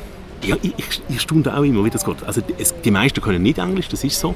[0.47, 2.23] Ja, ich, ich staune auch immer, wie das geht.
[2.25, 4.35] Also es, die meisten können nicht Englisch, das ist so.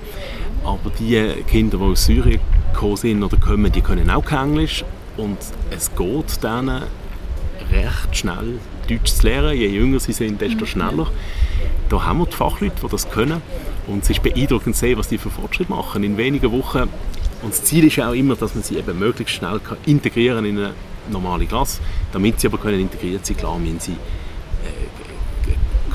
[0.65, 2.41] Aber die Kinder, die aus Syrien
[2.73, 4.85] gekommen sind oder kommen, die können auch kein Englisch.
[5.17, 5.39] Und
[5.71, 6.83] es geht denen
[7.71, 9.57] recht schnell, Deutsch zu lernen.
[9.57, 11.07] Je jünger sie sind, desto schneller.
[11.89, 13.41] Da haben wir die Fachleute, die das können.
[13.87, 16.03] Und es ist beeindruckend zu sehen, was die für Fortschritte machen.
[16.03, 16.89] In wenigen Wochen
[17.43, 20.75] und das Ziel ist auch immer, dass man sie eben möglichst schnell integrieren in eine
[21.11, 21.81] normale Klasse.
[22.13, 23.97] Damit sie aber können integriert sein klar müssen sie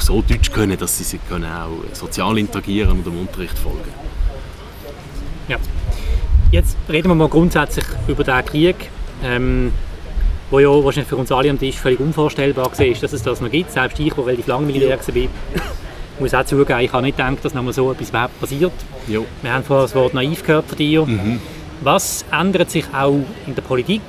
[0.02, 3.92] so Deutsch können, dass sie sich können auch sozial interagieren und dem Unterricht folgen.
[5.48, 5.58] Ja.
[6.52, 8.76] Jetzt reden wir mal grundsätzlich über den Krieg,
[9.24, 9.72] ähm,
[10.50, 13.50] wo ja wahrscheinlich für uns alle am Tisch völlig unvorstellbar ist, dass es das noch
[13.50, 13.72] gibt.
[13.72, 15.30] Selbst ich, der relativ lange Militär war,
[16.20, 18.74] muss auch zugeben, ich habe nicht gedacht, dass noch mal so etwas überhaupt passiert.
[19.08, 19.26] Jo.
[19.42, 21.06] Wir haben vorher das Wort naiv gehört von dir.
[21.06, 21.40] Mhm.
[21.82, 24.02] Was ändert sich auch in der Politik,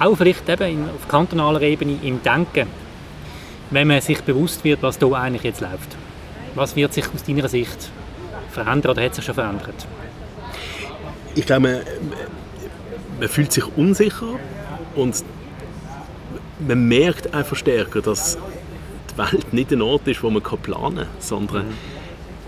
[0.00, 2.66] auch vielleicht eben auf kantonaler Ebene im Denken,
[3.74, 5.96] wenn man sich bewusst wird, was da eigentlich jetzt läuft?
[6.54, 7.90] Was wird sich aus deiner Sicht
[8.50, 9.86] verändern oder hat sich schon verändert?
[11.34, 11.82] Ich glaube,
[13.18, 14.38] man, fühlt sich unsicher
[14.94, 15.24] und
[16.60, 18.38] man merkt einfach stärker, dass
[19.12, 21.74] die Welt nicht ein Ort ist, wo man planen kann, sondern mhm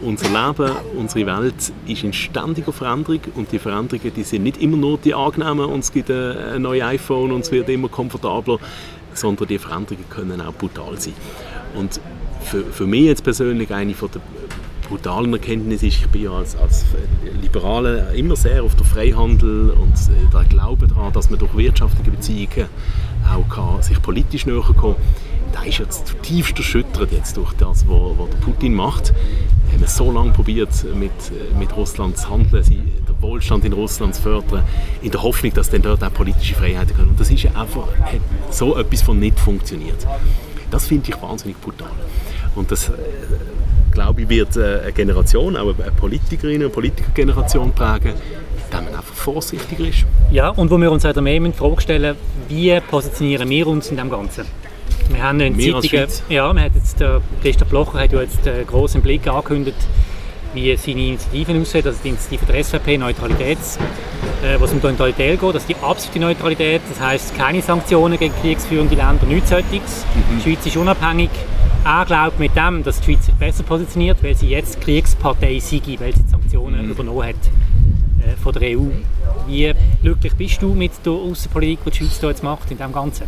[0.01, 4.77] unser Leben, unsere Welt ist in ständiger Veränderung und die Veränderungen die sind nicht immer
[4.77, 8.59] nur die angenehmen und es gibt ein neues iPhone und es wird immer komfortabler,
[9.17, 11.15] sondern die Veränderungen können auch brutal sein.
[11.75, 12.01] Und
[12.43, 14.21] für, für mich jetzt persönlich eine von der
[14.89, 16.85] brutalen Erkenntnisse ist, ich bin ja als, als
[17.43, 22.11] Liberaler immer sehr auf den Freihandel und äh, der Glaube daran, dass man durch wirtschaftliche
[22.11, 22.69] Beziehungen
[23.29, 27.87] auch kann, sich politisch näher kommen kann da ist jetzt zutiefst erschüttert jetzt durch das,
[27.89, 29.13] was Putin macht
[29.77, 31.11] haben wir so lange probiert, mit,
[31.59, 34.63] mit Russland zu handeln, den Wohlstand in Russland zu fördern,
[35.03, 37.11] in der Hoffnung, dass dann dort auch politische Freiheiten können.
[37.11, 37.89] Und das ist einfach
[38.51, 40.07] so etwas von nicht funktioniert.
[40.71, 41.91] Das finde ich wahnsinnig brutal.
[42.55, 42.93] Und das, äh,
[43.93, 48.15] glaube ich, wird äh, eine Generation, auch eine Politikerinnen- und Politikergeneration prägen,
[48.71, 50.07] dass man einfach vorsichtiger ist.
[50.33, 52.17] Ja, und wo wir uns auch mehr Frage stellen,
[52.49, 54.47] wie positionieren wir uns in dem Ganzen?
[55.09, 58.97] Wir haben in Zeitungen, ja, wir jetzt, der Christoph Blocher hat ja jetzt äh, groß
[58.97, 59.79] im Blick angekündigt,
[60.55, 63.59] wie seine Initiativen aussehen, also die Initiative der SVP Neutralität,
[64.43, 68.35] äh, was um Neutralität geht, das ist die absolute Neutralität, das heißt keine Sanktionen gegen
[68.41, 69.71] kriegsführende Länder, nichts solches.
[69.71, 70.39] Mhm.
[70.39, 71.31] Die Schweiz ist unabhängig.
[71.85, 75.81] Er glaubt mit dem, dass die Schweiz sich besser positioniert, weil sie jetzt Kriegspartei sei,
[75.99, 76.91] weil sie die Sanktionen mhm.
[76.91, 78.87] übernommen hat äh, von der EU.
[79.47, 82.93] Wie glücklich bist du mit der Außenpolitik, die die Schweiz da jetzt macht in dem
[82.93, 83.27] Ganzen?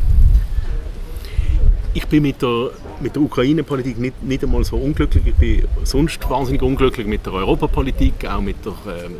[1.99, 5.27] Ich bin mit der, mit der Ukraine-Politik nicht, nicht einmal so unglücklich.
[5.27, 8.73] Ich bin sonst wahnsinnig unglücklich mit der Europapolitik, auch mit der
[9.05, 9.17] ähm,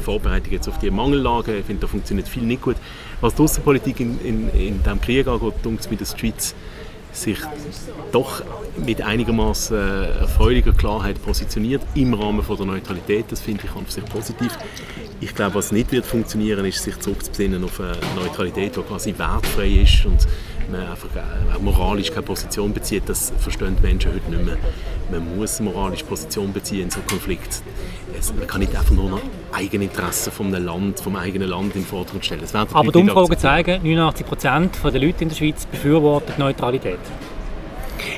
[0.00, 1.56] Vorbereitung jetzt auf die Mangellage.
[1.58, 2.76] Ich finde, da funktioniert viel nicht gut.
[3.20, 6.54] Was die Außenpolitik in, in, in diesem Krieg angeht, denke ich, dass die Schweiz
[7.12, 7.38] sich
[8.12, 8.42] doch
[8.86, 13.24] mit einigermaßen äh, erfreulicher Klarheit positioniert im Rahmen von der Neutralität.
[13.30, 14.56] Das finde ich an sich positiv.
[15.20, 19.82] Ich glaube, was nicht wird funktionieren, ist sich zurückzubesinnen auf eine Neutralität, die quasi wertfrei
[19.82, 20.28] ist und
[20.70, 21.08] man einfach
[21.54, 23.04] auch moralisch keine Position bezieht.
[23.06, 24.56] Das verstehen die Menschen heute nicht mehr.
[25.10, 27.62] Man muss moralisch Position beziehen in so einem Konflikt.
[28.38, 29.20] man kann nicht einfach nur noch
[29.52, 32.42] Eigeninteressen vom Land, vom eigenen Land in den Vordergrund stellen.
[32.52, 36.98] Aber die Umfragen zeigen, 89% der Leute in der Schweiz befürworten Neutralität.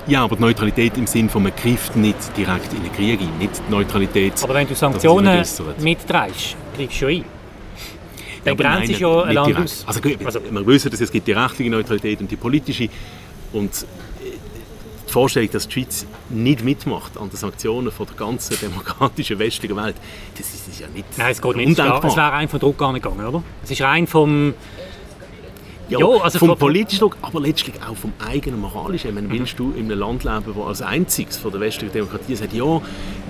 [0.07, 3.38] Ja, aber die Neutralität im Sinne von, man greift nicht direkt in den Krieg ein,
[3.38, 4.35] nicht die Neutralität.
[4.43, 5.45] Aber wenn du Sanktionen
[5.81, 7.41] mitträgst, kriegst du schon ein.
[8.44, 9.85] Ja, grenzt ja ein Land aus.
[9.87, 12.88] Also, also, wir wissen, dass es gibt die rechtliche Neutralität und die politische.
[13.52, 13.85] Und äh,
[15.07, 19.76] die Vorstellung, dass die Schweiz nicht mitmacht an den Sanktionen von der ganzen demokratischen westlichen
[19.76, 19.96] Welt,
[20.37, 21.70] das ist, ja nicht Nein, es geht nicht.
[21.70, 23.42] Es wäre rein vom Druck gegangen, oder?
[23.62, 24.55] Es ist rein vom
[25.92, 29.09] ja, ja also vom politischen Druck, aber letztlich auch vom eigenen moralischen.
[29.09, 32.37] Ich meine, willst du in einem Land leben, wo als einziges von der westlichen Demokratie
[32.37, 32.81] sagt, ja,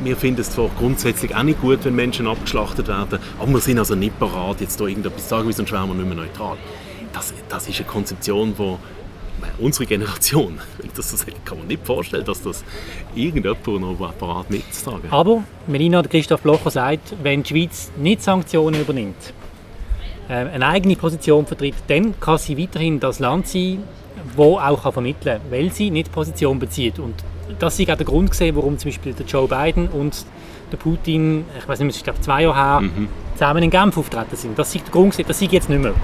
[0.03, 3.79] wir finden es zwar grundsätzlich auch nicht gut, wenn Menschen abgeschlachtet werden, aber wir sind
[3.79, 6.57] also nicht bereit, jetzt da irgendetwas zu sagen, weil sonst wären wir nicht mehr neutral.
[7.13, 8.77] Das, das ist eine Konzeption, die
[9.59, 12.65] unsere Generation, wenn ich das so sage, kann man nicht vorstellen, dass das
[13.15, 19.35] irgendjemand noch parat mitzutragen Aber Melina Christoph Blocher sagt, wenn die Schweiz nicht Sanktionen übernimmt,
[20.29, 23.83] eine eigene Position vertritt, dann kann sie weiterhin das Land sein,
[24.37, 26.99] wo auch vermitteln kann, weil sie nicht Position bezieht.
[26.99, 27.15] Und
[27.59, 30.25] das ist auch der Grund gesehen, warum zum Beispiel der Joe Biden und
[30.71, 33.09] der Putin, ich weiß nicht, ich glaube zwei Jahre her, mhm.
[33.35, 34.59] zusammen in Genf auftreten sind.
[34.59, 35.95] Das ist der Grund gesehen, das ist jetzt nicht mehr.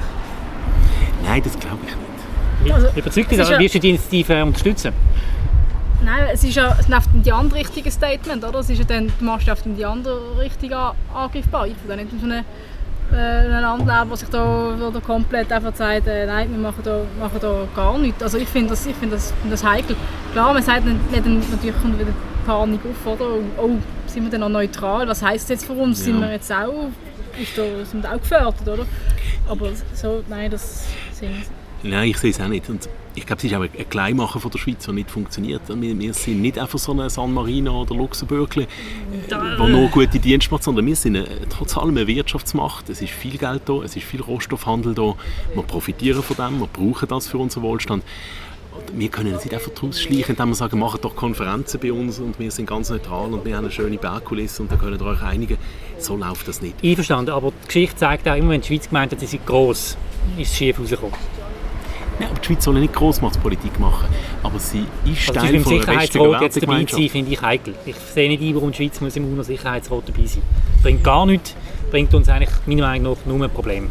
[1.24, 2.74] Nein, das glaube ich nicht.
[2.74, 4.92] Also, Überzeugt dich, ja, wirst du die Initiative unterstützen?
[6.04, 6.76] Nein, es ist ja
[7.12, 8.60] in die andere richtige Statement, oder?
[8.60, 11.66] Es ist ja dann die Maßstab in die andere Richtung angreifbar.
[11.66, 12.44] Ich will nicht so eine
[13.12, 16.82] äh, ein Land leben, das sich da, da komplett einfach sagt, äh, nein, wir machen
[16.84, 18.22] da, machen da gar nichts.
[18.22, 19.96] Also ich finde das, find das, das heikel.
[20.32, 22.12] Klar, man sagt nicht, nicht, natürlich kommt wieder
[22.46, 23.34] Panik auf, oder?
[23.58, 23.70] Oh,
[24.06, 25.06] sind wir denn noch neutral?
[25.08, 25.98] Was heisst das jetzt für uns?
[26.00, 26.04] Ja.
[26.06, 26.88] Sind wir jetzt auch,
[27.40, 28.86] ist da, sind wir auch gefördert, oder?
[29.48, 31.30] Aber so, nein, das sind
[31.82, 32.68] Nein, ich sehe es auch nicht.
[32.68, 32.88] Und
[33.18, 35.62] ich glaube, es ist auch ein Kleinmachen von der Schweiz, der nicht funktioniert.
[35.68, 40.50] Wir, wir sind nicht einfach so ein San Marino oder Luxemburg, der nur gute Dienste
[40.52, 42.88] macht, sondern wir sind eine, trotz allem eine Wirtschaftsmacht.
[42.88, 45.14] Es ist viel Geld da, es ist viel Rohstoffhandel da.
[45.54, 48.04] Wir profitieren von dem, wir brauchen das für unseren Wohlstand.
[48.92, 52.38] wir können es nicht einfach rausschleichen, indem wir sagen, macht doch Konferenzen bei uns und
[52.38, 55.22] wir sind ganz neutral und wir haben eine schöne Bergkulisse und da können ihr euch
[55.22, 55.58] einigen.
[55.98, 56.76] So läuft das nicht.
[56.82, 59.96] Einverstanden, aber die Geschichte zeigt auch immer, wenn die Schweiz gemeint hat, sie sind gross,
[60.38, 61.47] ist es schief rausgekommen.
[62.18, 64.08] Nein, aber die Schweiz soll nicht Grossmachtspolitik machen.
[64.42, 67.74] Aber sie ist also Teil von einer Sicherheitsrat jetzt dabei sein, finde ich heikel.
[67.86, 70.82] Ich sehe nicht ein, warum die Schweiz muss im UNO-Sicherheitsrat dabei sein muss.
[70.82, 71.54] Bringt gar nichts,
[71.90, 73.90] bringt uns eigentlich meiner Meinung nach nur ein Problem.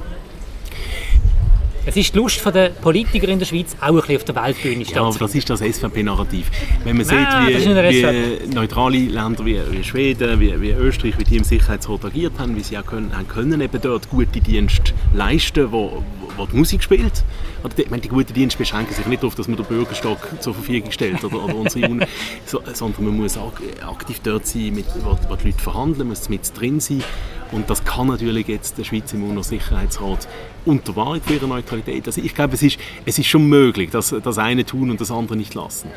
[1.90, 4.84] Es ist die Lust der Politiker in der Schweiz auch ein bisschen auf der Weltbühne
[4.84, 6.52] Ja, aber das ist das SVP-Narrativ.
[6.84, 11.24] Wenn man Nein, sieht, wie, wie neutrale Länder wie, wie Schweden, wie, wie, Österreich, wie
[11.24, 14.92] die im Sicherheitsrat agiert haben, wie sie auch können, haben können eben dort gute Dienste
[15.14, 16.04] leisten, wo,
[16.46, 17.24] die Musik spielt.
[17.64, 20.54] Oder die, meine, die guten Dienste beschränken sich nicht darauf, dass man den Bürgerstock zur
[20.54, 22.06] Verfügung stellt oder, oder unsere Un
[22.46, 26.42] so, sondern man muss aktiv dort sein, mit, wo, wo die Leute verhandeln, muss mit
[26.60, 27.04] drin sein.
[27.52, 30.28] Und das kann natürlich jetzt der Schweizer UNO-Sicherheitsrat
[30.66, 32.06] unter Wahrung für ihre Neutralität.
[32.06, 35.12] Also ich glaube, es ist, es ist schon möglich, dass das eine tun und das
[35.12, 35.90] andere nicht lassen.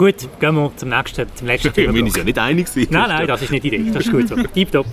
[0.00, 1.92] Gut, gehen wir zum nächsten, zum letzten Thema.
[1.92, 2.68] Wir sind ja nicht einig.
[2.74, 3.90] Nein, nein, das ist nicht die Idee.
[3.90, 4.34] Das ist gut so.
[4.54, 4.86] Tipptopp.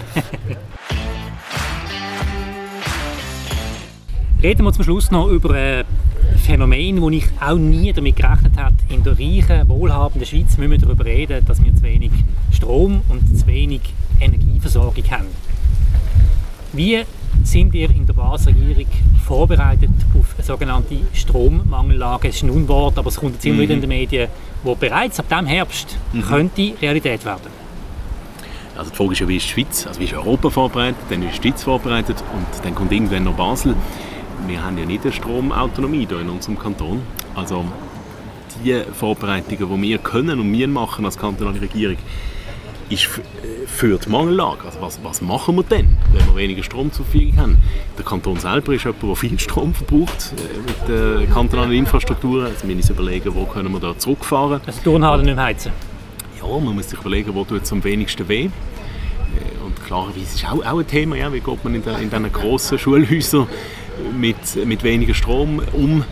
[4.41, 5.83] Reden wir zum Schluss noch über ein
[6.45, 8.75] Phänomen, wo ich auch nie damit gerechnet habe.
[8.87, 12.11] In der reichen, wohlhabenden Schweiz müssen wir darüber reden, dass wir zu wenig
[12.51, 13.81] Strom und zu wenig
[14.19, 15.25] Energieversorgung haben.
[16.71, 17.03] Wie
[17.43, 18.85] sind wir in der Basisregierung
[19.25, 22.27] vorbereitet auf eine sogenannte Strommangellage?
[22.27, 23.61] Es ist ein Unwort, aber es kommt jetzt immer mhm.
[23.61, 24.29] wieder in den Medien,
[24.63, 26.21] wo bereits ab diesem Herbst mhm.
[26.21, 27.49] könnte Realität werden.
[28.77, 31.23] Also die Frage ist ja, wie ist die Schweiz, also wie ist Europa vorbereitet, dann
[31.23, 33.75] ist die Schweiz vorbereitet und dann kommt irgendwann noch Basel
[34.45, 37.01] wir haben ja nicht eine Stromautonomie hier in unserem Kanton.
[37.35, 37.65] Also
[38.63, 41.97] die Vorbereitungen, die wir können und wir machen als kantonale Regierung,
[42.89, 44.65] ist äh, für die Mangellage.
[44.65, 47.57] Also was, was machen wir denn, wenn wir weniger Strom zur Verfügung haben?
[47.97, 52.45] Der Kanton selber ist jemand, der viel Strom verbraucht äh, mit der kantonalen Infrastruktur.
[52.45, 54.61] Also wir müssen uns überlegen, wo können wir da zurückfahren.
[54.65, 55.71] Also Turnhallen nicht heizen?
[56.41, 58.45] Ja, man muss sich überlegen, wo tut es am wenigsten weh.
[58.45, 58.49] Äh,
[59.65, 62.31] und klarerweise ist auch, auch ein Thema, ja, wie geht man in, den, in diesen
[62.31, 63.47] grossen Schulhäusern
[64.17, 66.03] mit, mit weniger Strom um.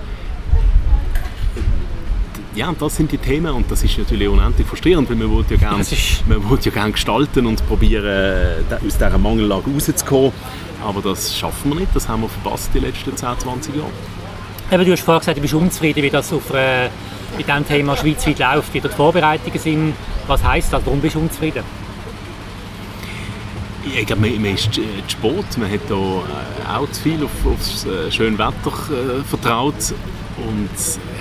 [2.56, 5.58] Ja, das sind die Themen und das ist natürlich unendlich frustrierend, weil man will ja
[5.58, 10.32] gerne, ja gerne gestalten und probieren, aus dieser Mangellage rauszukommen.
[10.86, 13.90] Aber das schaffen wir nicht, das haben wir verpasst die letzten 10, 20 Jahre.
[14.72, 16.90] Eben, du hast vorhin gesagt, du bist unzufrieden, wie das auf, äh,
[17.38, 19.94] mit diesem Thema schweizweit läuft, wie die Vorbereitungen sind.
[20.28, 20.86] Was heisst das?
[20.86, 21.64] Warum bist du unzufrieden?
[23.86, 25.58] Ich glaube, man, ist zu spät.
[25.58, 29.94] Man hat hier äh, auch zu viel auf, aufs äh, schöne Wetter äh, vertraut
[30.38, 30.70] und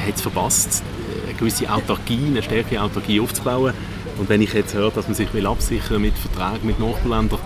[0.04, 0.82] hat es verpasst,
[1.26, 3.74] eine gewisse Autarkie, eine stärkere Autarkie aufzubauen.
[4.18, 7.38] Und wenn ich jetzt höre, dass man sich will absichern mit Verträgen mit Nachbarländern,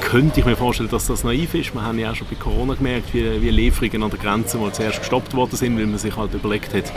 [0.00, 1.74] könnte ich mir vorstellen, dass das naiv ist.
[1.74, 4.72] Wir haben ja auch schon bei Corona gemerkt, wie, wie Lieferungen an der Grenze mal
[4.72, 6.92] zuerst gestoppt worden sind, weil man sich halt überlegt hat,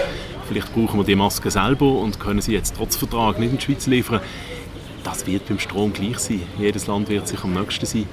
[0.47, 3.63] vielleicht brauchen wir die Maske selber und können sie jetzt trotz Vertrag nicht in die
[3.63, 4.21] Schweiz liefern
[5.03, 6.41] das wird beim Strom gleich sein.
[6.57, 8.05] Jedes Land wird sich am nächsten sein.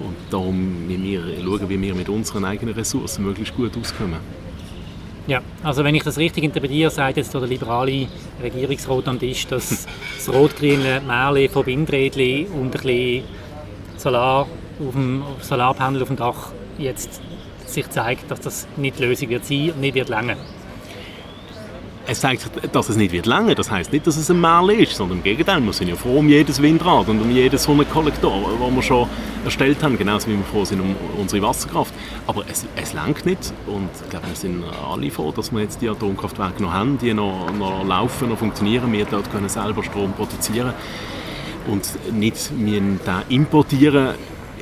[0.00, 4.18] Und darum müssen wir schauen, wie wir mit unseren eigenen Ressourcen möglichst gut auskommen.
[5.26, 8.08] Ja, also wenn ich das richtig interpretiere, sagt jetzt der liberale
[8.42, 13.24] Regierungsrat am Tisch, dass das rot-grüne Märchen von Windrädchen und ein bisschen
[13.96, 14.46] Solar
[14.80, 17.20] auf dem Solarpanel auf dem Dach jetzt
[17.66, 20.36] sich zeigt, dass das nicht die Lösung wird sein und nicht wird länger
[22.10, 23.54] es zeigt, dass es nicht wird länger.
[23.54, 25.60] Das heißt nicht, dass es ein Mal ist, sondern im Gegenteil.
[25.60, 29.08] Wir sind ja froh um jedes Windrad und um jeden Sonnenkollektor, den wir schon
[29.44, 31.94] erstellt haben, genauso wie wir froh sind um unsere Wasserkraft.
[32.26, 35.80] Aber es, es lenkt nicht und ich glaube, wir sind alle froh, dass wir jetzt
[35.80, 38.92] die Atomkraftwerke noch haben, die noch, noch laufen, noch funktionieren.
[38.92, 40.74] Wir dort können selber Strom produzieren
[41.68, 42.82] und nicht wir
[43.28, 44.14] importieren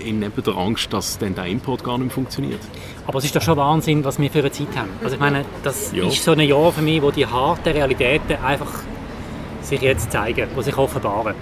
[0.04, 2.60] in der Angst, dass dann der Import gar nicht funktioniert.
[3.06, 4.90] Aber es ist doch schon Wahnsinn, was wir für eine Zeit haben.
[5.02, 6.06] Also ich meine, das ja.
[6.06, 8.82] ist so ein Jahr für mich, wo die harten Realitäten einfach
[9.62, 11.34] sich jetzt zeigen, die sich offenbaren.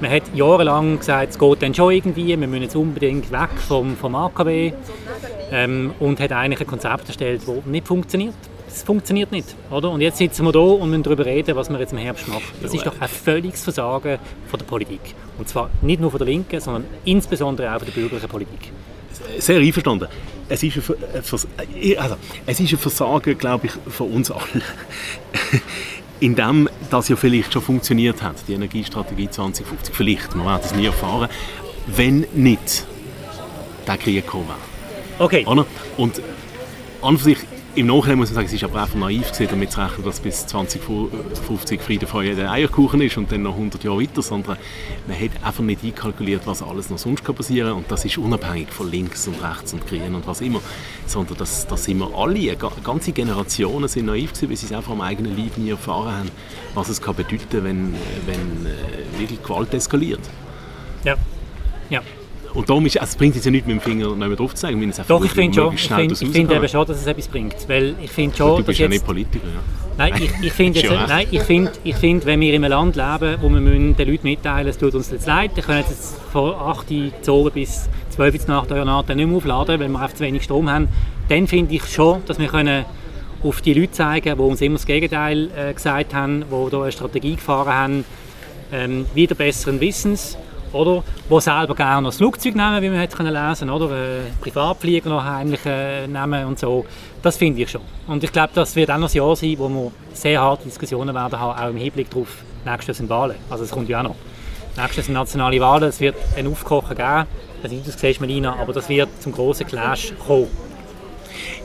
[0.00, 3.96] Man hat jahrelang gesagt, es geht dann schon irgendwie, wir müssen jetzt unbedingt weg vom,
[3.96, 4.72] vom AKW
[5.52, 8.34] ähm, und hat eigentlich ein Konzept erstellt, das nicht funktioniert
[8.72, 9.54] es funktioniert nicht.
[9.70, 9.90] Oder?
[9.90, 12.42] Und jetzt sitzen wir hier und müssen darüber reden, was wir jetzt im Herbst machen.
[12.62, 15.00] Das ist doch ein völliges Versagen von der Politik.
[15.38, 18.72] Und zwar nicht nur von der Linken, sondern insbesondere auch von der bürgerlichen Politik.
[19.38, 20.08] Sehr einverstanden.
[20.48, 22.16] Es ist ein, also,
[22.46, 24.62] es ist ein Versagen, glaube ich, von uns allen.
[26.20, 29.94] in dem das ja vielleicht schon funktioniert hat, die Energiestrategie 2050.
[29.94, 31.28] Vielleicht, man wird es nie erfahren,
[31.86, 32.86] wenn nicht
[33.86, 34.48] der Krieg kommen
[35.18, 35.44] Okay.
[35.44, 36.22] Und
[37.02, 37.38] an sich
[37.76, 40.20] im Nachhinein muss man sagen, es ist aber einfach naiv gewesen, damit zu rechnen, dass
[40.20, 44.56] bis 2050 Friede, Freude, der Eierkuchen ist und dann noch 100 Jahre weiter, sondern
[45.06, 48.70] man hat einfach nicht einkalkuliert, was alles noch sonst passieren kann und das ist unabhängig
[48.70, 50.60] von links und rechts und grün und was immer,
[51.06, 54.92] sondern dass, dass sind wir alle, ganze Generationen sind naiv gewesen, weil sie es einfach
[54.92, 56.30] am eigenen Leib nie erfahren haben,
[56.74, 57.94] was es kann bedeuten, wenn,
[58.26, 60.20] wenn äh, wirklich Gewalt eskaliert.
[61.04, 61.14] Ja,
[61.88, 62.02] ja.
[62.54, 64.62] Und darum ist, also es bringt jetzt ja nicht mit dem Finger nicht drauf zu
[64.62, 65.74] zeigen, wenn es Doch, ich finde schon.
[65.74, 67.56] Ich finde find eben schon, dass es etwas bringt.
[67.68, 69.60] Weil ich finde schon, du bist ja nicht Politiker, ja.
[69.96, 73.36] Nein, ich, ich finde, nein, ich finde, ich find, wenn wir in einem Land leben,
[73.40, 76.90] wo wir den Leuten mitteilen es tut uns jetzt leid, wir können jetzt von 8
[77.28, 80.42] Uhr bis 12 Uhr nach der Nacht nicht mehr aufladen, weil wir einfach zu wenig
[80.42, 80.88] Strom haben,
[81.28, 82.84] dann finde ich schon, dass wir können
[83.42, 86.92] auf die Leute zeigen, die uns immer das Gegenteil äh, gesagt haben, die hier eine
[86.92, 88.04] Strategie gefahren haben,
[88.72, 90.36] ähm, wieder besseren Wissens
[90.72, 91.02] oder?
[91.30, 93.90] Die selber gerne noch das Flugzeug nehmen, wie man hat können lesen oder?
[93.90, 96.84] Äh, Privatflieger noch heimlich äh, nehmen und so.
[97.22, 97.82] Das finde ich schon.
[98.06, 101.14] Und ich glaube, das wird auch noch ein Jahr sein, wo wir sehr harte Diskussionen
[101.14, 102.28] werden haben, auch im Hinblick darauf,
[102.64, 103.36] nächstes sind Wahlen.
[103.48, 104.16] Also es kommt ja auch noch.
[104.76, 107.26] Nächstes sind nationale Wahlen, es wird ein Aufkochen geben.
[107.62, 110.48] Das ist das siehst Melina, aber das wird zum großen Clash kommen.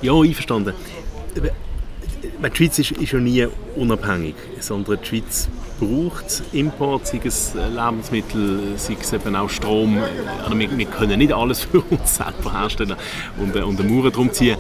[0.01, 0.74] Ja, einverstanden.
[2.43, 5.47] Die Schweiz ist, ist ja nie unabhängig, sondern die Schweiz
[5.79, 9.97] braucht Import, sei es Lebensmittel, sei es eben auch Strom.
[10.43, 12.95] Also wir, wir, können nicht alles für uns selber herstellen
[13.38, 14.57] und, äh, und eine Mauer drum ziehen.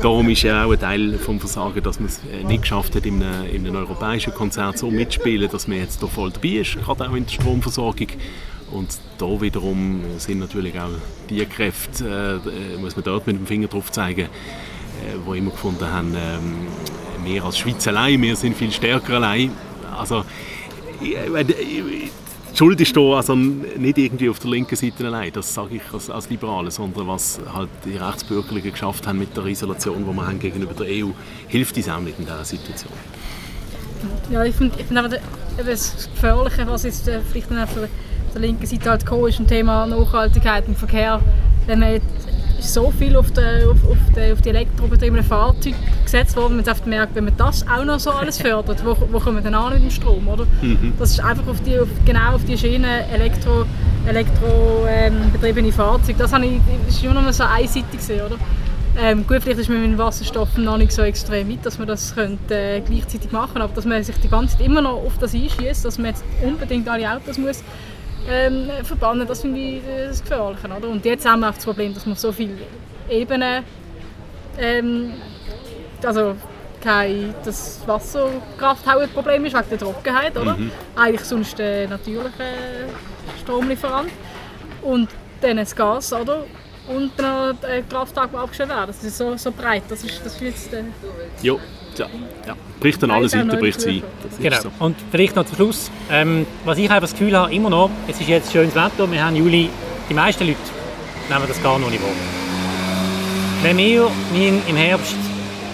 [0.00, 3.06] Darum ist ja auch ein Teil vom Versagen, dass man es äh, nicht geschafft hat,
[3.06, 6.78] in einem, in einem europäischen Konzert so mitzuspielen, dass man jetzt hier voll dabei ist,
[6.80, 8.08] gerade auch in der Stromversorgung.
[8.72, 8.88] Und
[9.18, 10.88] da wiederum sind natürlich auch
[11.28, 14.28] die Kräfte, äh, muss man dort mit dem Finger drauf zeigen,
[15.02, 19.52] äh, die immer gefunden haben, ähm, wir als Schweiz allein, wir sind viel stärker allein
[19.96, 20.24] also,
[21.00, 22.10] die
[22.54, 26.10] Schuld ist da also nicht irgendwie auf der linken Seite allein, das sage ich als,
[26.10, 30.38] als Liberale, sondern was halt die Rechtsbürgerlichen geschafft haben mit der Isolation, die wir haben
[30.38, 31.10] gegenüber der EU,
[31.48, 32.92] hilft uns auch nicht in dieser Situation.
[34.30, 35.08] Ja, ich finde find aber
[35.64, 37.70] das Gefährliche, was jetzt äh, vielleicht dann auf
[38.34, 41.20] der linken Seite halt gekommen ist, ein Thema Nachhaltigkeit im Verkehr.
[41.66, 42.00] Wenn man
[42.62, 46.56] so viel auf die, auf, auf die, auf die elektrobetriebenen Fahrzeuge gesetzt worden.
[46.56, 49.42] Man hat merkt, wenn man das auch noch so alles fördert, wo, wo kommen wir
[49.42, 50.46] dann an mit dem Strom, oder?
[50.60, 50.92] Mhm.
[50.98, 53.64] Das ist einfach auf die, auf, genau auf die Schiene Elektro,
[54.06, 56.18] elektrobetriebene ähm, Fahrzeuge.
[56.18, 58.36] Das habe ich, das ist nur noch so einseitig gesehen, oder?
[59.00, 61.88] Ähm, gut, vielleicht ist man mit dem Wasserstoff noch nicht so extrem weit, dass man
[61.88, 65.16] das könnte, äh, gleichzeitig machen aber dass man sich die ganze Zeit immer noch auf
[65.18, 67.62] das einschießt, dass man jetzt unbedingt alle Autos muss
[68.28, 70.68] ähm, verbannen, das finde ich äh, das Gefährliche.
[70.68, 70.88] Oder?
[70.88, 72.58] Und jetzt haben wir auch das Problem, dass wir so viele
[73.08, 73.64] Ebenen,
[74.58, 75.12] ähm,
[76.04, 76.36] also
[76.82, 80.56] kein, das Wasserkraft auch ein Problem ist wegen der Trockenheit, oder?
[80.56, 80.70] Mhm.
[80.96, 82.32] Eigentlich sonst der natürliche
[83.40, 84.10] Stromlieferant.
[84.82, 85.08] Und
[85.40, 86.44] dann das Gas, oder?
[86.88, 88.88] Und dann ein Kraftwerk, das abgestellt wird.
[88.88, 90.72] Das ist so, so breit, das ist, das jetzt...
[90.72, 90.84] Äh.
[91.98, 92.06] Ja,
[92.46, 92.56] ja.
[92.80, 94.02] Bricht an alle Seiten, bricht es ein.
[94.40, 94.60] Genau.
[94.60, 94.70] So.
[94.78, 98.20] Und vielleicht noch zum Schluss, ähm, was ich einfach das Gefühl habe, immer noch, es
[98.20, 99.70] ist jetzt schönes Wetter, wir haben Juli,
[100.08, 100.58] die meisten Leute
[101.28, 102.10] nehmen das gar noch nicht wahr.
[103.62, 105.14] Wenn wir im Herbst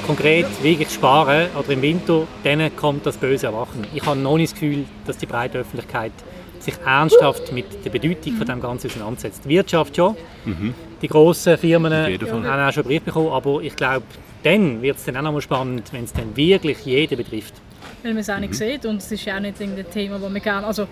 [0.07, 3.87] konkret wirklich sparen oder im Winter, dann kommt das böse Erwachen.
[3.95, 6.13] Ich habe noch nicht das Gefühl, dass die breite Öffentlichkeit
[6.61, 9.43] sich ernsthaft mit der Bedeutung von dem Ganzen auseinandersetzt.
[9.45, 10.75] Die Wirtschaft schon, mhm.
[11.01, 14.05] die grossen Firmen haben auch schon Bericht bekommen, aber ich glaube,
[14.43, 17.55] dann wird es dann auch noch mal spannend, wenn es dann wirklich jeden betrifft.
[18.03, 18.55] Weil man es auch nicht mhm.
[18.55, 20.67] sieht und es ist ja auch nicht ein Thema, das wir gerne...
[20.67, 20.87] Also,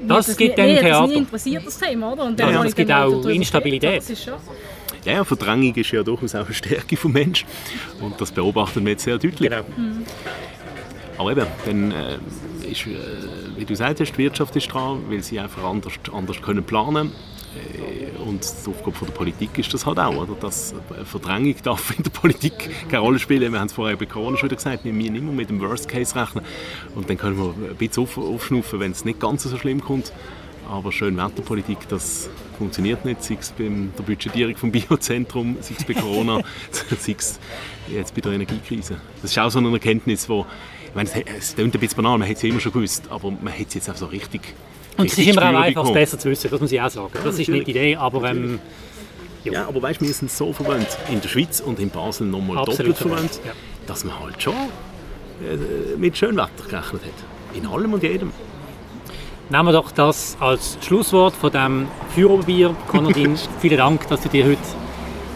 [0.00, 1.06] das, das gibt dann Theater.
[1.08, 2.24] Das interessiert das Thema, oder?
[2.24, 4.04] Und dann ja, es gibt auch Instabilität.
[5.04, 7.48] Ja, ja, Verdrängung ist ja durchaus auch eine Stärke des Menschen
[8.00, 9.50] und das beobachten wir jetzt sehr deutlich.
[9.50, 9.62] Genau.
[9.76, 10.04] Mhm.
[11.16, 12.18] Aber eben, dann äh,
[12.70, 12.96] ist, äh,
[13.56, 16.94] wie du gesagt hast, die Wirtschaft ist dran, weil sie einfach anders, anders können planen
[16.94, 17.37] können äh,
[18.24, 20.34] und die Aufgabe der Politik ist das halt auch, oder?
[20.40, 23.52] dass Verdrängung darf in der Politik keine Rolle spielen.
[23.52, 25.88] Wir haben es vorher bei Corona schon wieder gesagt, wir müssen immer mit dem Worst
[25.88, 26.44] Case rechnen
[26.94, 30.12] und dann können wir ein bisschen auf, aufschnuffen, wenn es nicht ganz so schlimm kommt.
[30.68, 32.28] Aber schön Wetterpolitik, das
[32.58, 37.38] funktioniert nicht, sei es bei der Budgetierung vom Biozentrum, sei es bei Corona, sei es
[37.90, 39.00] jetzt bei der Energiekrise.
[39.22, 40.44] Das ist auch so eine Erkenntnis, wo,
[40.86, 43.52] ich meine, es klingt ein bisschen banal, man hätte es immer schon gewusst, aber man
[43.54, 44.42] hätte es jetzt auch so richtig
[44.98, 47.10] und es ist immer auch einfach, es besser zu wissen, das muss ich auch sagen.
[47.12, 48.30] Das ist nicht die Idee, aber...
[48.30, 48.60] Ähm,
[49.44, 49.52] ja.
[49.52, 49.68] ja.
[49.68, 53.40] aber weißt, wir sind so verwandt in der Schweiz und in Basel nochmal doppelt verwandt,
[53.46, 53.52] ja.
[53.86, 57.56] dass man halt schon äh, mit Schönwetter gerechnet hat.
[57.56, 58.32] In allem und jedem.
[59.50, 62.74] Nehmen wir doch das als Schlusswort von diesem Führerbier.
[62.88, 64.58] Konradin, vielen Dank, dass du dir heute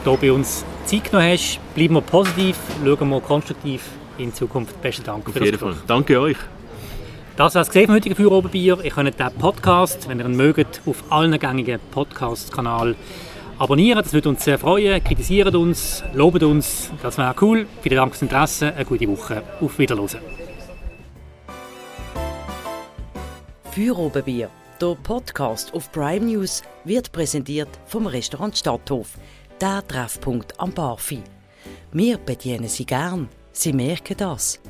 [0.05, 1.61] hier bei uns Zeit genommen hast.
[1.75, 3.83] Bleiben wir positiv, schauen wir konstruktiv
[4.19, 4.81] in Zukunft.
[4.83, 5.77] Besten Dank Auf für jeden Fall.
[5.87, 6.37] Danke euch.
[7.37, 8.79] Das war es vom heutigen Feuerobenbier.
[8.85, 12.95] Ihr könnt den Podcast, wenn ihr ihn mögt, auf allen gängigen Podcast-Kanälen
[13.59, 15.03] abonnieren, das würde uns sehr freuen.
[15.03, 17.67] Kritisieren uns, loben uns, das wäre cool.
[17.81, 19.43] Vielen Dank fürs Interesse, eine gute Woche.
[19.61, 20.19] Auf Wiederhören.
[23.71, 24.51] Für Obenbier.
[24.79, 29.17] Der Podcast auf Prime News wird präsentiert vom Restaurant Stadthof,
[29.61, 31.23] der Treffpunkt am Barfi.
[31.93, 33.29] Wir bedienen Sie gern.
[33.53, 34.61] Sie merken das.